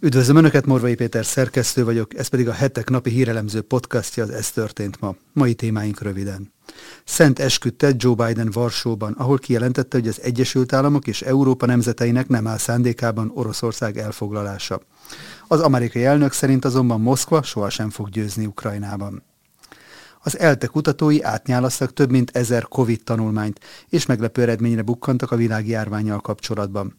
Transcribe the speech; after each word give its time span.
Üdvözlöm 0.00 0.36
Önöket, 0.36 0.66
Morvai 0.66 0.94
Péter 0.94 1.24
szerkesztő 1.24 1.84
vagyok, 1.84 2.14
ez 2.14 2.26
pedig 2.26 2.48
a 2.48 2.52
hetek 2.52 2.90
napi 2.90 3.10
hírelemző 3.10 3.60
podcastja, 3.60 4.22
az 4.22 4.30
Ez 4.30 4.50
történt 4.50 5.00
ma. 5.00 5.14
Mai 5.32 5.54
témáink 5.54 6.00
röviden. 6.00 6.52
Szent 7.04 7.38
esküdtet 7.38 8.02
Joe 8.02 8.14
Biden 8.14 8.50
Varsóban, 8.52 9.12
ahol 9.12 9.38
kijelentette, 9.38 9.98
hogy 9.98 10.08
az 10.08 10.22
Egyesült 10.22 10.72
Államok 10.72 11.06
és 11.06 11.22
Európa 11.22 11.66
nemzeteinek 11.66 12.28
nem 12.28 12.46
áll 12.46 12.56
szándékában 12.56 13.30
Oroszország 13.34 13.98
elfoglalása. 13.98 14.80
Az 15.48 15.60
amerikai 15.60 16.04
elnök 16.04 16.32
szerint 16.32 16.64
azonban 16.64 17.00
Moszkva 17.00 17.42
sohasem 17.42 17.90
fog 17.90 18.08
győzni 18.08 18.46
Ukrajnában. 18.46 19.22
Az 20.22 20.38
ELTE 20.38 20.66
kutatói 20.66 21.22
átnyálasztak 21.22 21.92
több 21.92 22.10
mint 22.10 22.36
ezer 22.36 22.62
COVID 22.62 23.02
tanulmányt, 23.04 23.60
és 23.88 24.06
meglepő 24.06 24.42
eredményre 24.42 24.82
bukkantak 24.82 25.30
a 25.30 25.36
világjárványjal 25.36 26.20
kapcsolatban. 26.20 26.96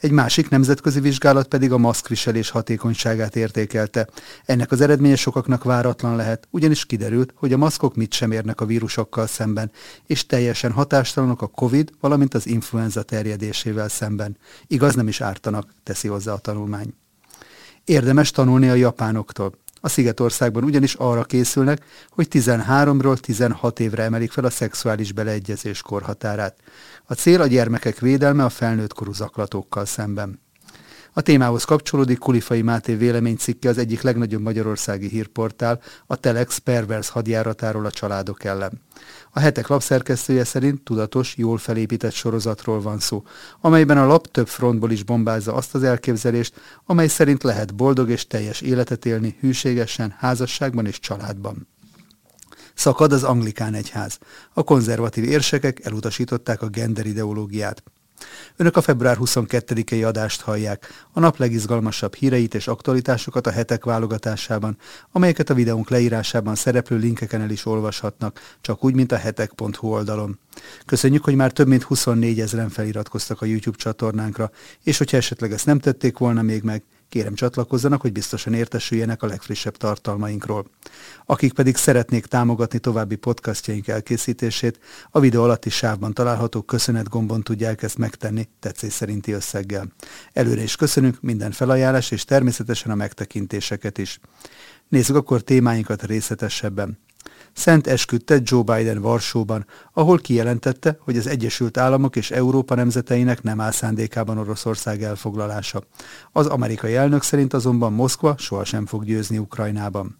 Egy 0.00 0.10
másik 0.10 0.48
nemzetközi 0.48 1.00
vizsgálat 1.00 1.48
pedig 1.48 1.72
a 1.72 1.78
maszkviselés 1.78 2.50
hatékonyságát 2.50 3.36
értékelte. 3.36 4.08
Ennek 4.44 4.70
az 4.70 4.80
eredménye 4.80 5.16
sokaknak 5.16 5.64
váratlan 5.64 6.16
lehet, 6.16 6.48
ugyanis 6.50 6.86
kiderült, 6.86 7.32
hogy 7.36 7.52
a 7.52 7.56
maszkok 7.56 7.94
mit 7.94 8.12
sem 8.12 8.32
érnek 8.32 8.60
a 8.60 8.66
vírusokkal 8.66 9.26
szemben, 9.26 9.70
és 10.06 10.26
teljesen 10.26 10.72
hatástalanok 10.72 11.42
a 11.42 11.46
COVID, 11.46 11.90
valamint 12.00 12.34
az 12.34 12.46
influenza 12.46 13.02
terjedésével 13.02 13.88
szemben. 13.88 14.36
Igaz, 14.66 14.94
nem 14.94 15.08
is 15.08 15.20
ártanak, 15.20 15.74
teszi 15.82 16.08
hozzá 16.08 16.32
a 16.32 16.38
tanulmány. 16.38 16.94
Érdemes 17.84 18.30
tanulni 18.30 18.68
a 18.68 18.74
japánoktól. 18.74 19.52
A 19.86 19.88
Szigetországban 19.88 20.64
ugyanis 20.64 20.94
arra 20.94 21.24
készülnek, 21.24 21.84
hogy 22.10 22.28
13-ról 22.30 23.18
16 23.18 23.80
évre 23.80 24.02
emelik 24.02 24.30
fel 24.30 24.44
a 24.44 24.50
szexuális 24.50 25.12
beleegyezés 25.12 25.82
korhatárát. 25.82 26.56
A 27.04 27.14
cél 27.14 27.40
a 27.40 27.46
gyermekek 27.46 27.98
védelme 27.98 28.44
a 28.44 28.48
felnőtt 28.48 28.92
korú 28.92 29.12
zaklatókkal 29.12 29.84
szemben. 29.84 30.45
A 31.18 31.22
témához 31.22 31.64
kapcsolódik 31.64 32.18
Kulifai 32.18 32.62
Máté 32.62 32.94
véleménycikke 32.94 33.68
az 33.68 33.78
egyik 33.78 34.02
legnagyobb 34.02 34.42
magyarországi 34.42 35.08
hírportál, 35.08 35.80
a 36.06 36.16
Telex 36.16 36.58
pervers 36.58 37.08
hadjáratáról 37.08 37.86
a 37.86 37.90
családok 37.90 38.44
ellen. 38.44 38.82
A 39.30 39.38
hetek 39.40 39.66
lapszerkesztője 39.66 40.44
szerint 40.44 40.82
tudatos, 40.82 41.36
jól 41.36 41.58
felépített 41.58 42.12
sorozatról 42.12 42.80
van 42.80 42.98
szó, 42.98 43.24
amelyben 43.60 43.98
a 43.98 44.06
lap 44.06 44.26
több 44.26 44.48
frontból 44.48 44.90
is 44.90 45.02
bombázza 45.02 45.54
azt 45.54 45.74
az 45.74 45.82
elképzelést, 45.82 46.60
amely 46.84 47.08
szerint 47.08 47.42
lehet 47.42 47.74
boldog 47.74 48.10
és 48.10 48.26
teljes 48.26 48.60
életet 48.60 49.06
élni 49.06 49.36
hűségesen, 49.40 50.14
házasságban 50.18 50.86
és 50.86 50.98
családban. 51.00 51.68
Szakad 52.74 53.12
az 53.12 53.22
anglikán 53.22 53.74
egyház. 53.74 54.18
A 54.52 54.62
konzervatív 54.62 55.24
érsekek 55.24 55.84
elutasították 55.84 56.62
a 56.62 56.68
gender 56.68 57.06
ideológiát. 57.06 57.82
Önök 58.56 58.76
a 58.76 58.80
február 58.80 59.16
22-i 59.20 60.06
adást 60.06 60.40
hallják, 60.40 61.06
a 61.12 61.20
nap 61.20 61.38
legizgalmasabb 61.38 62.14
híreit 62.14 62.54
és 62.54 62.68
aktualitásokat 62.68 63.46
a 63.46 63.50
hetek 63.50 63.84
válogatásában, 63.84 64.76
amelyeket 65.12 65.50
a 65.50 65.54
videónk 65.54 65.90
leírásában 65.90 66.54
szereplő 66.54 66.96
linkeken 66.96 67.40
el 67.40 67.50
is 67.50 67.66
olvashatnak, 67.66 68.56
csak 68.60 68.84
úgy, 68.84 68.94
mint 68.94 69.12
a 69.12 69.16
hetek.hu 69.16 69.88
oldalon. 69.88 70.38
Köszönjük, 70.86 71.24
hogy 71.24 71.34
már 71.34 71.52
több 71.52 71.68
mint 71.68 71.82
24 71.82 72.40
ezeren 72.40 72.68
feliratkoztak 72.68 73.42
a 73.42 73.46
YouTube 73.46 73.76
csatornánkra, 73.76 74.50
és 74.82 74.98
hogyha 74.98 75.16
esetleg 75.16 75.52
ezt 75.52 75.66
nem 75.66 75.78
tették 75.78 76.18
volna 76.18 76.42
még 76.42 76.62
meg, 76.62 76.82
kérem 77.08 77.34
csatlakozzanak, 77.34 78.00
hogy 78.00 78.12
biztosan 78.12 78.54
értesüljenek 78.54 79.22
a 79.22 79.26
legfrissebb 79.26 79.76
tartalmainkról. 79.76 80.66
Akik 81.26 81.52
pedig 81.52 81.76
szeretnék 81.76 82.26
támogatni 82.26 82.78
további 82.78 83.16
podcastjaink 83.16 83.88
elkészítését, 83.88 84.78
a 85.10 85.20
videó 85.20 85.42
alatti 85.42 85.70
sávban 85.70 86.14
található 86.14 86.62
köszönet 86.62 87.08
gombon 87.08 87.42
tudják 87.42 87.82
ezt 87.82 87.98
megtenni 87.98 88.48
tetszés 88.60 88.92
szerinti 88.92 89.32
összeggel. 89.32 89.92
Előre 90.32 90.62
is 90.62 90.76
köszönünk 90.76 91.20
minden 91.20 91.50
felajánlás 91.50 92.10
és 92.10 92.24
természetesen 92.24 92.90
a 92.92 92.94
megtekintéseket 92.94 93.98
is. 93.98 94.20
Nézzük 94.88 95.16
akkor 95.16 95.40
témáinkat 95.40 96.02
részletesebben. 96.02 96.98
Szent 97.56 97.86
esküdtet 97.86 98.48
Joe 98.50 98.62
Biden 98.62 99.00
Varsóban, 99.00 99.66
ahol 99.92 100.18
kijelentette, 100.18 100.96
hogy 101.00 101.16
az 101.16 101.26
Egyesült 101.26 101.76
Államok 101.76 102.16
és 102.16 102.30
Európa 102.30 102.74
nemzeteinek 102.74 103.42
nem 103.42 103.60
áll 103.60 103.70
szándékában 103.70 104.38
Oroszország 104.38 105.02
elfoglalása. 105.02 105.82
Az 106.32 106.46
amerikai 106.46 106.94
elnök 106.94 107.22
szerint 107.22 107.52
azonban 107.52 107.92
Moszkva 107.92 108.34
sohasem 108.38 108.86
fog 108.86 109.04
győzni 109.04 109.38
Ukrajnában. 109.38 110.18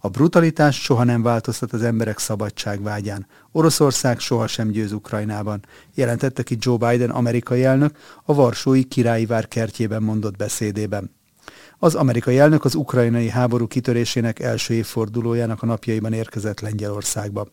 A 0.00 0.08
brutalitás 0.08 0.82
soha 0.82 1.04
nem 1.04 1.22
változtat 1.22 1.72
az 1.72 1.82
emberek 1.82 2.18
szabadságvágyán. 2.18 3.26
Oroszország 3.52 4.18
sohasem 4.18 4.70
győz 4.70 4.92
Ukrajnában, 4.92 5.64
jelentette 5.94 6.42
ki 6.42 6.56
Joe 6.60 6.76
Biden 6.76 7.10
amerikai 7.10 7.64
elnök 7.64 7.96
a 8.24 8.34
Varsói 8.34 8.84
Királyi 8.84 9.26
Vár 9.26 9.48
kertjében 9.48 10.02
mondott 10.02 10.36
beszédében. 10.36 11.10
Az 11.78 11.94
amerikai 11.94 12.38
elnök 12.38 12.64
az 12.64 12.74
ukrajnai 12.74 13.28
háború 13.28 13.66
kitörésének 13.66 14.40
első 14.40 14.74
évfordulójának 14.74 15.62
a 15.62 15.66
napjaiban 15.66 16.12
érkezett 16.12 16.60
Lengyelországba. 16.60 17.46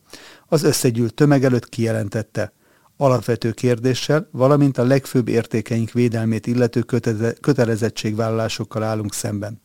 Az 0.48 0.64
összegyűlt 0.64 1.14
tömeg 1.14 1.44
előtt 1.44 1.70
kijelentette, 1.70 2.54
alapvető 2.98 3.52
kérdéssel, 3.52 4.28
valamint 4.32 4.78
a 4.78 4.84
legfőbb 4.84 5.28
értékeink 5.28 5.92
védelmét 5.92 6.48
illető 6.48 6.86
kötelezettségvállalásokkal 7.42 8.84
állunk 8.84 9.14
szemben. 9.14 9.62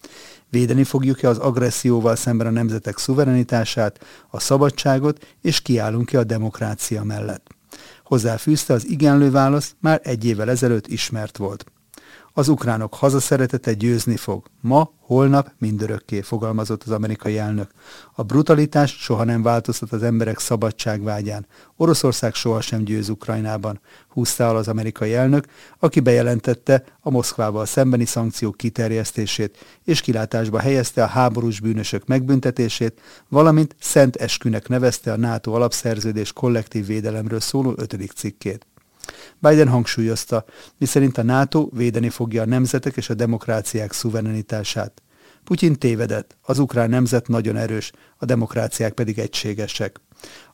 Védeni 0.51 0.85
fogjuk-e 0.85 1.29
az 1.29 1.39
agresszióval 1.39 2.17
szemben 2.17 2.47
a 2.47 2.51
nemzetek 2.51 2.99
szuverenitását, 2.99 4.05
a 4.31 4.41
szabadságot, 4.41 5.27
és 5.43 5.61
kiállunk-e 5.61 6.19
a 6.19 6.25
demokrácia 6.25 7.03
mellett. 7.03 7.47
Hozzáfűzte 8.05 8.73
az 8.73 8.89
igenlő 8.89 9.31
válasz 9.31 9.75
már 9.81 10.01
egy 10.03 10.25
évvel 10.25 10.51
ezelőtt 10.51 10.87
ismert 10.87 11.37
volt. 11.37 11.65
Az 12.33 12.49
ukránok 12.49 12.95
hazaszeretete 12.95 13.73
győzni 13.73 14.17
fog. 14.17 14.47
Ma, 14.61 14.91
holnap, 15.01 15.53
mindörökké, 15.59 16.21
fogalmazott 16.21 16.83
az 16.83 16.91
amerikai 16.91 17.39
elnök. 17.39 17.71
A 18.15 18.23
brutalitás 18.23 18.97
soha 18.99 19.25
nem 19.25 19.43
változtat 19.43 19.93
az 19.93 20.03
emberek 20.03 20.39
szabadságvágyán. 20.39 21.47
Oroszország 21.77 22.35
sohasem 22.35 22.85
győz 22.85 23.09
Ukrajnában, 23.09 23.81
húzta 24.09 24.49
az 24.49 24.69
amerikai 24.69 25.15
elnök, 25.15 25.45
aki 25.79 26.01
bejelentette 26.01 26.85
a 27.01 27.11
Moszkvával 27.11 27.67
szembeni 27.67 28.05
szankciók 28.05 28.57
kiterjesztését, 28.57 29.81
és 29.85 30.01
kilátásba 30.01 30.59
helyezte 30.59 31.03
a 31.03 31.07
háborús 31.07 31.61
bűnösök 31.61 32.07
megbüntetését, 32.07 33.01
valamint 33.29 33.77
szent 33.81 34.17
eskünek 34.17 34.69
nevezte 34.69 35.13
a 35.13 35.17
NATO 35.17 35.53
alapszerződés 35.53 36.33
kollektív 36.33 36.87
védelemről 36.87 37.41
szóló 37.41 37.75
ötödik 37.77 38.13
cikkét. 38.13 38.67
Biden 39.39 39.69
hangsúlyozta, 39.69 40.45
miszerint 40.79 41.19
a 41.19 41.23
NATO 41.23 41.69
védeni 41.73 42.09
fogja 42.09 42.43
a 42.43 42.47
nemzetek 42.47 42.97
és 42.97 43.11
a 43.11 43.15
demokráciák 43.15 43.93
szuverenitását. 43.93 45.03
Putyin 45.45 45.79
tévedett, 45.79 46.37
az 46.43 46.59
ukrán 46.59 46.91
nemzet 46.91 47.29
nagyon 47.29 47.57
erős, 47.57 47.93
a 48.17 48.25
demokráciák 48.25 48.93
pedig 48.93 49.19
egységesek. 49.19 50.01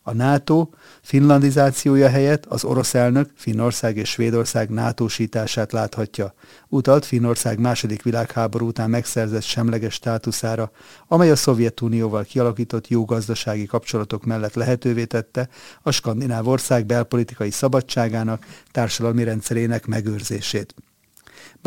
A 0.01 0.13
NATO 0.13 0.69
finlandizációja 1.01 2.09
helyett 2.09 2.45
az 2.45 2.63
orosz 2.63 2.93
elnök 2.93 3.29
Finnország 3.35 3.97
és 3.97 4.09
Svédország 4.09 4.69
NATO-sítását 4.69 5.71
láthatja. 5.71 6.33
Utalt 6.67 7.05
Finnország 7.05 7.59
második 7.59 8.03
világháború 8.03 8.67
után 8.67 8.89
megszerzett 8.89 9.43
semleges 9.43 9.93
státuszára, 9.93 10.71
amely 11.07 11.31
a 11.31 11.35
Szovjetunióval 11.35 12.23
kialakított 12.23 12.87
jó 12.87 13.05
gazdasági 13.05 13.65
kapcsolatok 13.65 14.25
mellett 14.25 14.53
lehetővé 14.53 15.05
tette 15.05 15.49
a 15.81 15.91
skandináv 15.91 16.47
ország 16.47 16.85
belpolitikai 16.85 17.51
szabadságának, 17.51 18.45
társadalmi 18.71 19.23
rendszerének 19.23 19.85
megőrzését. 19.85 20.75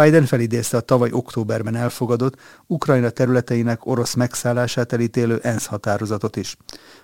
Biden 0.02 0.26
felidézte 0.26 0.76
a 0.76 0.80
tavaly 0.80 1.12
októberben 1.12 1.74
elfogadott 1.74 2.40
Ukrajna 2.66 3.10
területeinek 3.10 3.86
orosz 3.86 4.14
megszállását 4.14 4.92
elítélő 4.92 5.38
ENSZ 5.42 5.66
határozatot 5.66 6.36
is. 6.36 6.56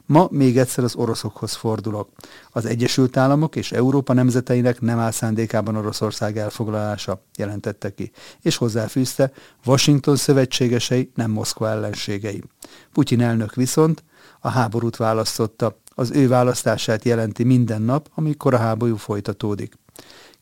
Ma 0.07 0.29
még 0.31 0.59
egyszer 0.59 0.85
az 0.85 0.95
oroszokhoz 0.95 1.55
fordulok. 1.55 2.09
Az 2.51 2.67
Egyesült 2.67 3.17
Államok 3.17 3.57
és 3.57 3.73
Európa 3.73 4.13
nemzeteinek 4.13 4.81
nem 4.81 4.99
áll 4.99 5.11
szándékában 5.11 5.77
Oroszország 5.77 6.39
elfoglalása, 6.39 7.23
jelentette 7.37 7.95
ki, 7.95 8.11
és 8.43 8.57
hozzáfűzte, 8.57 9.33
Washington 9.67 10.17
szövetségesei 10.17 11.11
nem 11.15 11.31
Moszkva 11.31 11.69
ellenségei. 11.69 12.43
Putyin 12.93 13.21
elnök 13.21 13.55
viszont 13.55 14.05
a 14.41 14.49
háborút 14.49 14.97
választotta, 14.97 15.79
az 15.95 16.11
ő 16.11 16.29
választását 16.29 17.05
jelenti 17.05 17.45
minden 17.45 17.83
nap, 17.83 18.09
amikor 18.15 18.55
a 18.55 18.59
háború 18.59 18.97
folytatódik. 18.97 19.73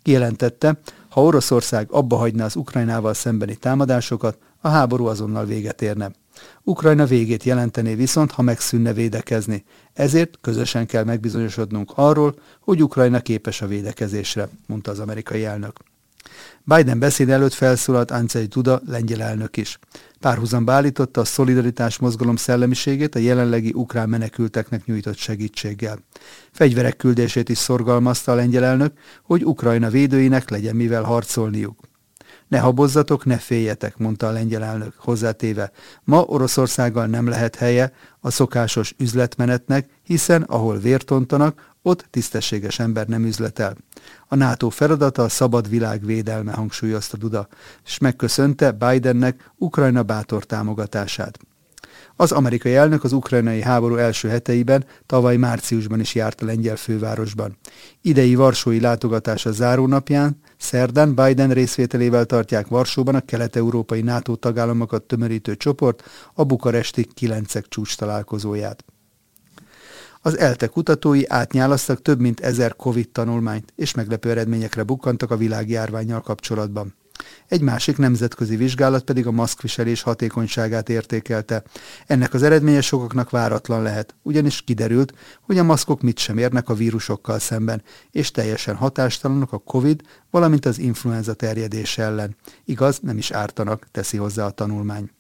Kijelentette, 0.03 0.79
ha 1.13 1.23
Oroszország 1.23 1.91
abba 1.91 2.17
hagyná 2.17 2.45
az 2.45 2.57
Ukrajnával 2.57 3.15
szembeni 3.15 3.57
támadásokat, 3.57 4.39
a 4.61 4.69
háború 4.69 5.07
azonnal 5.07 5.45
véget 5.45 5.83
érne. 5.83 6.11
Ukrajna 6.63 7.05
végét 7.07 7.43
jelentené 7.43 7.95
viszont, 7.95 8.31
ha 8.31 8.43
megszűnne 8.43 8.93
védekezni. 8.93 9.65
Ezért 9.93 10.39
közösen 10.41 10.87
kell 10.87 11.05
megbizonyosodnunk 11.05 11.93
arról, 11.95 12.35
hogy 12.61 12.83
Ukrajna 12.83 13.21
képes 13.21 13.63
a 13.63 13.67
védekezésre, 13.67 14.49
mondta 14.67 14.91
az 14.91 14.99
amerikai 14.99 15.45
elnök. 15.45 15.92
Biden 16.65 16.99
beszéd 16.99 17.29
előtt 17.29 17.53
felszólalt 17.53 18.11
Ancei 18.11 18.47
Duda, 18.47 18.81
lengyel 18.87 19.23
elnök 19.23 19.57
is. 19.57 19.79
Párhuzamba 20.21 20.73
állította 20.73 21.21
a 21.21 21.25
szolidaritás 21.25 21.99
mozgalom 21.99 22.37
szellemiségét 22.37 23.15
a 23.15 23.19
jelenlegi 23.19 23.73
ukrán 23.75 24.09
menekülteknek 24.09 24.85
nyújtott 24.85 25.17
segítséggel. 25.17 25.99
Fegyverek 26.53 26.97
küldését 26.97 27.49
is 27.49 27.59
szorgalmazta 27.59 28.33
a 28.33 28.35
lengyel 28.35 28.65
elnök, 28.65 28.93
hogy 29.23 29.45
Ukrajna 29.45 29.89
védőinek 29.89 30.51
legyen 30.51 30.77
mivel 30.77 31.03
harcolniuk. 31.03 31.81
Ne 32.49 32.59
habozzatok, 32.59 33.25
ne 33.25 33.37
féljetek, 33.37 33.97
mondta 33.97 34.27
a 34.27 34.31
lengyel 34.31 34.65
elnök 34.65 34.95
hozzátéve. 34.97 35.71
Ma 36.05 36.21
Oroszországgal 36.21 37.07
nem 37.07 37.29
lehet 37.29 37.57
helye 37.57 37.93
a 38.21 38.31
szokásos 38.31 38.95
üzletmenetnek, 38.99 39.89
hiszen 40.03 40.43
ahol 40.43 40.79
vértontanak, 40.79 41.75
ott 41.83 42.07
tisztességes 42.11 42.79
ember 42.79 43.07
nem 43.07 43.25
üzletel. 43.25 43.77
A 44.29 44.35
NATO 44.35 44.69
feladata 44.69 45.23
a 45.23 45.29
szabad 45.29 45.69
világ 45.69 46.05
védelme, 46.05 46.53
hangsúlyozta 46.53 47.17
Duda, 47.17 47.49
és 47.85 47.99
megköszönte 47.99 48.71
Bidennek 48.71 49.51
Ukrajna 49.57 50.03
bátor 50.03 50.45
támogatását. 50.45 51.39
Az 52.17 52.33
amerikai 52.33 52.75
elnök 52.75 53.05
az 53.05 53.13
ukrajnai 53.13 53.63
háború 53.63 53.97
első 53.97 54.29
heteiben, 54.29 54.85
tavaly 55.07 55.37
márciusban 55.37 56.01
is 56.01 56.15
járt 56.15 56.43
a 56.43 56.45
lengyel 56.45 56.77
fővárosban. 56.77 57.59
Idei 58.01 58.35
varsói 58.35 58.81
látogatása 58.81 59.53
zárónapján, 59.53 60.41
szerdán 60.59 61.15
Biden 61.15 61.51
részvételével 61.51 62.25
tartják 62.25 62.67
Varsóban 62.67 63.15
a 63.15 63.21
kelet-európai 63.21 64.03
NATO 64.03 64.35
tagállamokat 64.35 65.03
tömörítő 65.03 65.57
csoport 65.57 66.03
a 66.35 66.45
bukaresti 66.45 67.09
kilencek 67.15 67.69
csúcs 67.69 67.97
találkozóját. 67.97 68.85
Az 70.25 70.39
ELTE 70.39 70.67
kutatói 70.67 71.23
átnyálasztak 71.29 72.03
több 72.03 72.21
mint 72.21 72.41
ezer 72.41 72.77
COVID 72.77 73.09
tanulmányt, 73.09 73.73
és 73.77 73.95
meglepő 73.95 74.31
eredményekre 74.31 74.83
bukkantak 74.83 75.31
a 75.31 75.37
világjárványjal 75.37 76.21
kapcsolatban. 76.21 76.95
Egy 77.49 77.61
másik 77.61 77.97
nemzetközi 77.97 78.57
vizsgálat 78.57 79.05
pedig 79.05 79.27
a 79.27 79.31
maszkviselés 79.31 80.03
hatékonyságát 80.03 80.89
értékelte. 80.89 81.63
Ennek 82.07 82.35
az 82.35 82.43
eredménye 82.43 82.81
sokaknak 82.81 83.31
váratlan 83.31 83.83
lehet, 83.83 84.15
ugyanis 84.23 84.63
kiderült, 84.63 85.15
hogy 85.41 85.59
a 85.59 85.63
maszkok 85.63 86.03
mit 86.03 86.19
sem 86.19 86.39
érnek 86.39 86.69
a 86.69 86.75
vírusokkal 86.75 87.39
szemben, 87.39 87.83
és 88.11 88.31
teljesen 88.31 88.77
hatástalanok 88.77 89.53
a 89.53 89.59
COVID, 89.59 90.01
valamint 90.31 90.67
az 90.67 90.79
influenza 90.79 91.35
terjedése 91.35 92.03
ellen. 92.03 92.37
Igaz, 92.65 92.99
nem 92.99 93.19
is 93.19 93.31
ártanak, 93.31 93.87
teszi 93.91 94.17
hozzá 94.17 94.47
a 94.47 94.51
tanulmány. 94.51 95.11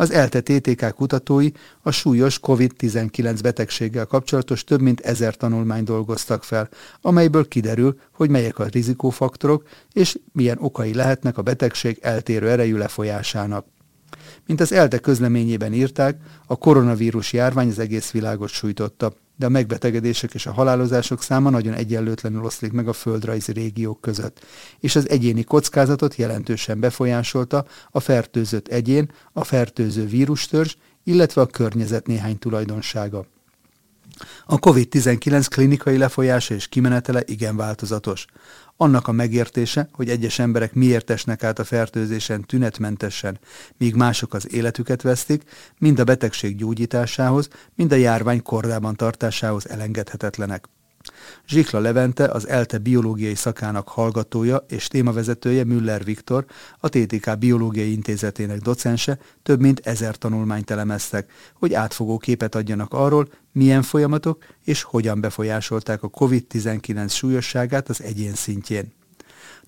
Az 0.00 0.10
ELTE 0.10 0.40
TTK 0.40 0.94
kutatói 0.94 1.50
a 1.82 1.90
súlyos 1.90 2.38
COVID-19 2.42 3.38
betegséggel 3.42 4.06
kapcsolatos 4.06 4.64
több 4.64 4.80
mint 4.80 5.00
ezer 5.00 5.36
tanulmányt 5.36 5.84
dolgoztak 5.84 6.44
fel, 6.44 6.68
amelyből 7.00 7.48
kiderül, 7.48 7.98
hogy 8.12 8.30
melyek 8.30 8.58
a 8.58 8.66
rizikófaktorok 8.66 9.68
és 9.92 10.18
milyen 10.32 10.56
okai 10.60 10.94
lehetnek 10.94 11.38
a 11.38 11.42
betegség 11.42 11.98
eltérő 12.02 12.50
erejű 12.50 12.76
lefolyásának. 12.76 13.66
Mint 14.46 14.60
az 14.60 14.72
ELTE 14.72 14.98
közleményében 14.98 15.72
írták, 15.72 16.16
a 16.46 16.56
koronavírus 16.56 17.32
járvány 17.32 17.68
az 17.68 17.78
egész 17.78 18.10
világot 18.10 18.48
sújtotta 18.48 19.12
de 19.40 19.46
a 19.46 19.48
megbetegedések 19.48 20.34
és 20.34 20.46
a 20.46 20.52
halálozások 20.52 21.22
száma 21.22 21.50
nagyon 21.50 21.72
egyenlőtlenül 21.72 22.44
oszlik 22.44 22.72
meg 22.72 22.88
a 22.88 22.92
földrajzi 22.92 23.52
régiók 23.52 24.00
között, 24.00 24.44
és 24.80 24.96
az 24.96 25.08
egyéni 25.08 25.44
kockázatot 25.44 26.16
jelentősen 26.16 26.80
befolyásolta 26.80 27.64
a 27.90 28.00
fertőzött 28.00 28.68
egyén, 28.68 29.10
a 29.32 29.44
fertőző 29.44 30.06
vírustörzs, 30.06 30.76
illetve 31.04 31.40
a 31.40 31.46
környezet 31.46 32.06
néhány 32.06 32.38
tulajdonsága. 32.38 33.26
A 34.46 34.58
COVID-19 34.58 35.46
klinikai 35.48 35.96
lefolyása 35.96 36.54
és 36.54 36.68
kimenetele 36.68 37.22
igen 37.26 37.56
változatos. 37.56 38.26
Annak 38.82 39.08
a 39.08 39.12
megértése, 39.12 39.88
hogy 39.92 40.08
egyes 40.08 40.38
emberek 40.38 40.74
miért 40.74 41.10
esnek 41.10 41.44
át 41.44 41.58
a 41.58 41.64
fertőzésen 41.64 42.42
tünetmentesen, 42.42 43.38
míg 43.76 43.94
mások 43.94 44.34
az 44.34 44.52
életüket 44.52 45.02
vesztik, 45.02 45.42
mind 45.78 45.98
a 45.98 46.04
betegség 46.04 46.56
gyógyításához, 46.56 47.48
mind 47.74 47.92
a 47.92 47.96
járvány 47.96 48.42
kordában 48.42 48.96
tartásához 48.96 49.68
elengedhetetlenek. 49.68 50.68
Zsikla 51.48 51.78
Levente, 51.78 52.24
az 52.24 52.48
ELTE 52.48 52.78
biológiai 52.78 53.34
szakának 53.34 53.88
hallgatója 53.88 54.64
és 54.68 54.88
témavezetője 54.88 55.64
Müller 55.64 56.04
Viktor, 56.04 56.44
a 56.78 56.88
TTK 56.88 57.38
Biológiai 57.38 57.92
Intézetének 57.92 58.60
docense 58.60 59.18
több 59.42 59.60
mint 59.60 59.80
ezer 59.84 60.16
tanulmányt 60.16 60.70
elemeztek, 60.70 61.32
hogy 61.54 61.74
átfogó 61.74 62.18
képet 62.18 62.54
adjanak 62.54 62.92
arról, 62.92 63.28
milyen 63.52 63.82
folyamatok 63.82 64.44
és 64.64 64.82
hogyan 64.82 65.20
befolyásolták 65.20 66.02
a 66.02 66.10
COVID-19 66.10 67.12
súlyosságát 67.12 67.88
az 67.88 68.02
egyén 68.02 68.34
szintjén 68.34 68.98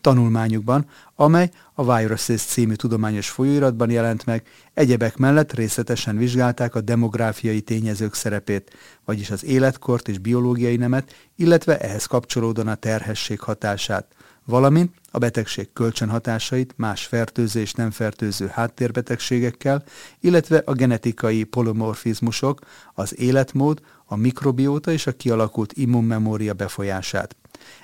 tanulmányukban, 0.03 0.87
amely 1.15 1.51
a 1.75 1.97
Viruses 1.97 2.43
című 2.43 2.75
tudományos 2.75 3.31
folyóiratban 3.31 3.91
jelent 3.91 4.27
meg, 4.27 4.47
egyebek 4.75 5.17
mellett 5.17 5.53
részletesen 5.53 6.17
vizsgálták 6.17 6.75
a 6.75 6.81
demográfiai 6.81 7.61
tényezők 7.61 8.15
szerepét, 8.15 8.71
vagyis 9.05 9.31
az 9.31 9.45
életkort 9.45 10.09
és 10.09 10.19
biológiai 10.19 10.77
nemet, 10.77 11.15
illetve 11.37 11.79
ehhez 11.79 12.07
kapcsolódóan 12.07 12.69
a 12.69 12.75
terhesség 12.75 13.41
hatását, 13.41 14.07
valamint 14.45 14.95
a 15.11 15.19
betegség 15.19 15.73
kölcsönhatásait 15.73 16.75
más 16.77 17.07
fertőző 17.07 17.61
és 17.61 17.73
nem 17.73 17.91
fertőző 17.91 18.47
háttérbetegségekkel, 18.47 19.85
illetve 20.21 20.63
a 20.65 20.73
genetikai 20.73 21.45
polomorfizmusok, 21.45 22.61
az 22.95 23.19
életmód, 23.19 23.81
a 24.05 24.17
mikrobióta 24.17 24.93
és 24.93 25.07
a 25.07 25.13
kialakult 25.13 25.73
immunmemória 25.73 26.53
befolyását. 26.53 27.37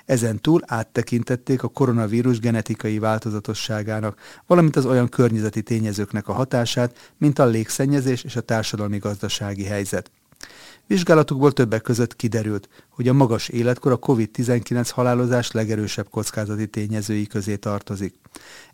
Ezen 0.05 0.41
túl 0.41 0.61
áttekintették 0.65 1.63
a 1.63 1.67
koronavírus 1.67 2.39
genetikai 2.39 2.99
változatosságának, 2.99 4.19
valamint 4.47 4.75
az 4.75 4.85
olyan 4.85 5.09
környezeti 5.09 5.61
tényezőknek 5.61 6.27
a 6.27 6.33
hatását, 6.33 7.13
mint 7.17 7.39
a 7.39 7.45
légszennyezés 7.45 8.23
és 8.23 8.35
a 8.35 8.41
társadalmi-gazdasági 8.41 9.63
helyzet. 9.63 10.11
Vizsgálatukból 10.89 11.51
többek 11.51 11.81
között 11.81 12.15
kiderült, 12.15 12.69
hogy 12.89 13.07
a 13.07 13.13
magas 13.13 13.49
életkor 13.49 13.91
a 13.91 13.99
COVID-19 13.99 14.89
halálozás 14.91 15.51
legerősebb 15.51 16.09
kockázati 16.09 16.67
tényezői 16.67 17.27
közé 17.27 17.55
tartozik. 17.55 18.15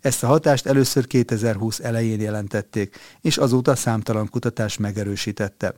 Ezt 0.00 0.22
a 0.22 0.26
hatást 0.26 0.66
először 0.66 1.06
2020 1.06 1.80
elején 1.80 2.20
jelentették, 2.20 2.96
és 3.20 3.36
azóta 3.36 3.74
számtalan 3.74 4.28
kutatás 4.28 4.76
megerősítette. 4.76 5.74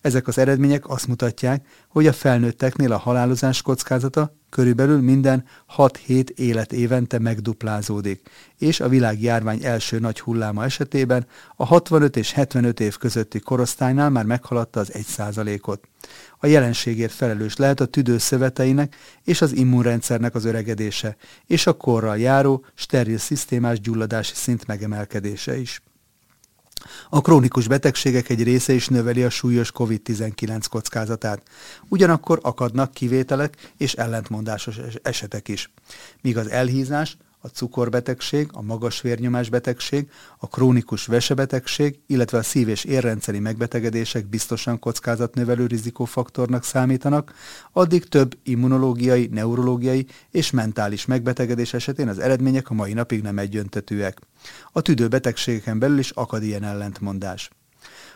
Ezek 0.00 0.26
az 0.26 0.38
eredmények 0.38 0.88
azt 0.88 1.06
mutatják, 1.06 1.66
hogy 1.88 2.06
a 2.06 2.12
felnőtteknél 2.12 2.92
a 2.92 2.98
halálozás 2.98 3.62
kockázata 3.62 4.36
körülbelül 4.52 5.00
minden 5.00 5.44
6-7 5.76 6.28
élet 6.28 6.72
évente 6.72 7.18
megduplázódik, 7.18 8.30
és 8.58 8.80
a 8.80 8.88
világjárvány 8.88 9.64
első 9.64 9.98
nagy 9.98 10.20
hulláma 10.20 10.64
esetében 10.64 11.26
a 11.56 11.64
65 11.64 12.16
és 12.16 12.32
75 12.32 12.80
év 12.80 12.96
közötti 12.96 13.40
korosztálynál 13.40 14.10
már 14.10 14.24
meghaladta 14.24 14.80
az 14.80 14.92
1%-ot. 14.94 15.88
A 16.38 16.46
jelenségért 16.46 17.12
felelős 17.12 17.56
lehet 17.56 17.80
a 17.80 17.86
tüdőszöveteinek 17.86 18.96
és 19.24 19.40
az 19.40 19.52
immunrendszernek 19.52 20.34
az 20.34 20.44
öregedése, 20.44 21.16
és 21.46 21.66
a 21.66 21.76
korral 21.76 22.18
járó 22.18 22.64
steril 22.74 23.18
szisztémás 23.18 23.80
gyulladási 23.80 24.34
szint 24.34 24.66
megemelkedése 24.66 25.56
is. 25.56 25.82
A 27.10 27.20
krónikus 27.20 27.68
betegségek 27.68 28.28
egy 28.28 28.42
része 28.42 28.72
is 28.72 28.88
növeli 28.88 29.22
a 29.22 29.30
súlyos 29.30 29.72
COVID-19 29.74 30.64
kockázatát. 30.70 31.42
Ugyanakkor 31.88 32.38
akadnak 32.42 32.92
kivételek 32.92 33.72
és 33.76 33.92
ellentmondásos 33.92 34.76
esetek 35.02 35.48
is. 35.48 35.70
Míg 36.20 36.36
az 36.36 36.50
elhízás, 36.50 37.16
a 37.44 37.48
cukorbetegség, 37.48 38.48
a 38.52 38.62
magas 38.62 39.00
vérnyomás 39.00 39.48
betegség, 39.48 40.10
a 40.38 40.48
krónikus 40.48 41.06
vesebetegség, 41.06 41.98
illetve 42.06 42.38
a 42.38 42.42
szív- 42.42 42.68
és 42.68 42.84
érrendszeri 42.84 43.38
megbetegedések 43.38 44.26
biztosan 44.26 44.78
kockázatnövelő 44.78 45.66
rizikófaktornak 45.66 46.64
számítanak, 46.64 47.34
addig 47.72 48.04
több 48.04 48.38
immunológiai, 48.42 49.28
neurológiai 49.32 50.06
és 50.30 50.50
mentális 50.50 51.06
megbetegedés 51.06 51.74
esetén 51.74 52.08
az 52.08 52.18
eredmények 52.18 52.70
a 52.70 52.74
mai 52.74 52.92
napig 52.92 53.22
nem 53.22 53.38
egyöntetőek. 53.38 54.20
A 54.72 54.80
tüdőbetegségeken 54.80 55.78
belül 55.78 55.98
is 55.98 56.10
akad 56.10 56.42
ilyen 56.42 56.64
ellentmondás. 56.64 57.50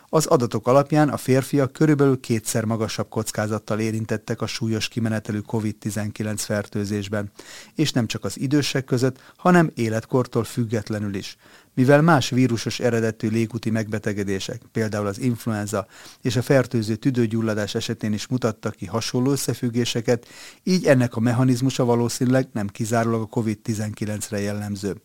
Az 0.09 0.25
adatok 0.25 0.67
alapján 0.67 1.09
a 1.09 1.17
férfiak 1.17 1.71
körülbelül 1.71 2.19
kétszer 2.19 2.65
magasabb 2.65 3.09
kockázattal 3.09 3.79
érintettek 3.79 4.41
a 4.41 4.47
súlyos 4.47 4.87
kimenetelű 4.87 5.39
COVID-19 5.47 6.33
fertőzésben, 6.37 7.31
és 7.75 7.91
nem 7.91 8.07
csak 8.07 8.23
az 8.23 8.39
idősek 8.39 8.85
között, 8.85 9.33
hanem 9.35 9.71
életkortól 9.75 10.43
függetlenül 10.43 11.15
is. 11.15 11.37
Mivel 11.73 12.01
más 12.01 12.29
vírusos 12.29 12.79
eredetű 12.79 13.29
légúti 13.29 13.69
megbetegedések, 13.69 14.61
például 14.71 15.07
az 15.07 15.19
influenza 15.19 15.87
és 16.21 16.35
a 16.35 16.41
fertőző 16.41 16.95
tüdőgyulladás 16.95 17.75
esetén 17.75 18.13
is 18.13 18.27
mutattak 18.27 18.75
ki 18.75 18.85
hasonló 18.85 19.31
összefüggéseket, 19.31 20.27
így 20.63 20.85
ennek 20.85 21.15
a 21.15 21.19
mechanizmusa 21.19 21.85
valószínűleg 21.85 22.47
nem 22.51 22.67
kizárólag 22.67 23.21
a 23.21 23.39
COVID-19-re 23.39 24.39
jellemző 24.39 24.95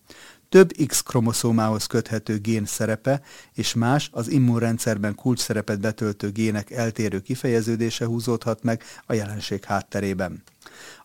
több 0.53 0.73
X-kromoszómához 0.87 1.87
köthető 1.87 2.39
gén 2.39 2.65
szerepe 2.65 3.23
és 3.53 3.75
más 3.75 4.09
az 4.13 4.29
immunrendszerben 4.29 5.15
kulcs 5.15 5.39
szerepet 5.39 5.81
betöltő 5.81 6.31
gének 6.31 6.71
eltérő 6.71 7.21
kifejeződése 7.21 8.05
húzódhat 8.05 8.63
meg 8.63 8.83
a 9.07 9.13
jelenség 9.13 9.65
hátterében. 9.65 10.43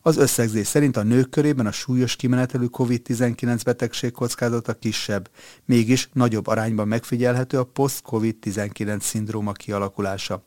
Az 0.02 0.16
összegzés 0.16 0.66
szerint 0.66 0.96
a 0.96 1.02
nők 1.02 1.30
körében 1.30 1.66
a 1.66 1.72
súlyos 1.72 2.16
kimenetelő 2.16 2.68
COVID-19 2.72 3.60
betegség 3.64 4.12
kockázata 4.12 4.74
kisebb, 4.74 5.30
mégis 5.64 6.08
nagyobb 6.12 6.46
arányban 6.46 6.88
megfigyelhető 6.88 7.58
a 7.58 7.64
post-COVID-19 7.64 9.00
szindróma 9.00 9.52
kialakulása. 9.52 10.44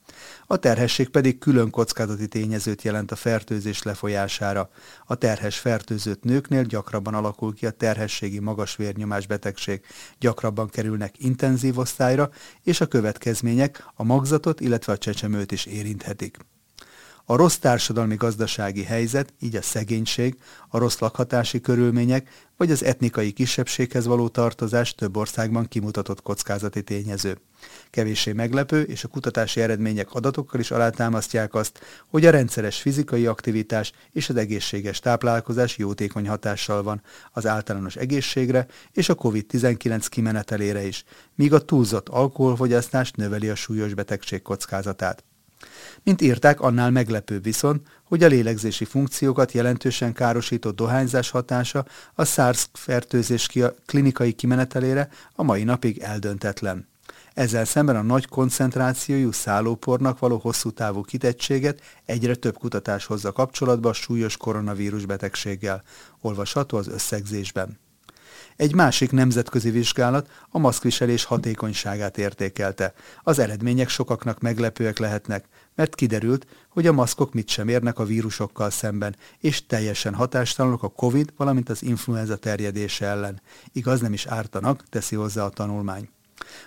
A 0.48 0.58
terhesség 0.58 1.10
pedig 1.10 1.38
külön 1.38 1.70
kockázati 1.70 2.28
tényezőt 2.28 2.82
jelent 2.82 3.12
a 3.12 3.16
fertőzés 3.16 3.84
lefolyására. 3.84 4.70
A 5.06 5.16
terhes 5.16 5.60
fertőzött 5.60 6.24
nőknél 6.24 6.64
gyakrabban 6.64 7.14
alakul 7.14 7.54
ki 7.54 7.66
a 7.66 7.72
terhességi 7.72 8.40
magas 8.40 8.76
vérnyomás 8.76 9.28
betegség, 9.28 9.82
gyakrabban 10.20 10.70
kerülnek 10.70 11.16
intenzív 11.18 11.78
osztályra, 11.78 12.30
és 12.64 12.82
a 12.82 12.88
következmények 12.88 13.86
a 13.96 14.04
magzatot, 14.04 14.60
illetve 14.60 14.94
a 14.94 14.98
csecsemőt 14.98 15.52
is 15.52 15.66
érinthetik. 15.66 16.38
A 17.26 17.36
rossz 17.36 17.58
társadalmi-gazdasági 17.58 18.84
helyzet, 18.84 19.34
így 19.40 19.56
a 19.56 19.62
szegénység, 19.62 20.38
a 20.70 20.78
rossz 20.78 21.00
lakhatási 21.00 21.62
körülmények 21.62 22.30
vagy 22.58 22.72
az 22.72 22.84
etnikai 22.84 23.32
kisebbséghez 23.32 24.06
való 24.06 24.28
tartozás 24.28 24.96
több 24.96 25.18
országban 25.18 25.68
kimutatott 25.68 26.22
kockázati 26.22 26.84
tényező. 26.84 27.38
Kevéssé 27.90 28.32
meglepő, 28.32 28.82
és 28.82 29.04
a 29.04 29.08
kutatási 29.08 29.62
eredmények 29.62 30.14
adatokkal 30.14 30.60
is 30.60 30.72
alátámasztják 30.72 31.54
azt, 31.54 31.80
hogy 32.08 32.26
a 32.26 32.32
rendszeres 32.32 32.82
fizikai 32.82 33.26
aktivitás 33.26 33.92
és 34.12 34.30
az 34.30 34.36
egészséges 34.36 35.00
táplálkozás 35.00 35.78
jótékony 35.78 36.28
hatással 36.28 36.84
van 36.84 37.02
az 37.32 37.46
általános 37.46 37.96
egészségre 37.96 38.68
és 38.92 39.10
a 39.10 39.16
COVID-19 39.16 40.06
kimenetelére 40.10 40.86
is, 40.86 41.04
míg 41.36 41.54
a 41.54 41.66
túlzott 41.66 42.10
alkoholfogyasztás 42.10 43.12
növeli 43.12 43.50
a 43.50 43.56
súlyos 43.56 43.94
betegség 43.94 44.42
kockázatát. 44.42 45.24
Mint 46.04 46.22
írták, 46.22 46.62
annál 46.62 46.92
meglepőbb 46.92 47.44
viszont, 47.44 47.88
hogy 48.04 48.24
a 48.24 48.28
lélegzési 48.28 48.86
funkciókat 48.86 49.52
jelentősen 49.52 50.14
károsító 50.14 50.72
dohányzás 50.72 51.30
hatása 51.30 51.86
a 52.14 52.26
SARS 52.26 52.68
fertőzés 52.74 53.50
klinikai 53.86 54.32
kimenetelére 54.32 55.10
a 55.36 55.44
mai 55.44 55.64
napig 55.64 55.98
eldöntetlen. 55.98 56.90
Ezzel 57.34 57.66
szemben 57.66 57.96
a 57.96 58.02
nagy 58.02 58.28
koncentrációjú 58.28 59.32
szállópornak 59.32 60.20
való 60.20 60.38
hosszú 60.38 60.72
távú 60.72 61.02
kitettséget 61.02 61.82
egyre 62.06 62.36
több 62.36 62.58
kutatás 62.58 63.06
hozza 63.06 63.32
kapcsolatba 63.32 63.90
a 63.90 63.94
súlyos 63.94 64.38
koronavírus 64.38 65.06
betegséggel, 65.06 65.84
olvasható 66.22 66.78
az 66.78 66.88
összegzésben. 66.88 67.80
Egy 68.56 68.76
másik 68.76 69.12
nemzetközi 69.12 69.70
vizsgálat 69.70 70.30
a 70.50 70.60
maszkviselés 70.60 71.24
hatékonyságát 71.24 72.18
értékelte. 72.18 72.94
Az 73.24 73.40
eredmények 73.40 73.90
sokaknak 73.90 74.40
meglepőek 74.40 74.98
lehetnek, 75.00 75.46
mert 75.76 75.96
kiderült, 75.96 76.48
hogy 76.70 76.88
a 76.88 76.92
maszkok 76.92 77.34
mit 77.34 77.48
sem 77.50 77.68
érnek 77.68 78.00
a 78.00 78.06
vírusokkal 78.06 78.70
szemben, 78.70 79.16
és 79.40 79.66
teljesen 79.66 80.14
hatástalanok 80.14 80.84
a 80.84 80.90
COVID, 80.90 81.34
valamint 81.38 81.70
az 81.70 81.84
influenza 81.84 82.36
terjedése 82.36 83.06
ellen. 83.06 83.42
Igaz, 83.74 84.02
nem 84.02 84.14
is 84.14 84.26
ártanak, 84.26 84.84
teszi 84.90 85.16
hozzá 85.16 85.44
a 85.44 85.50
tanulmány. 85.50 86.10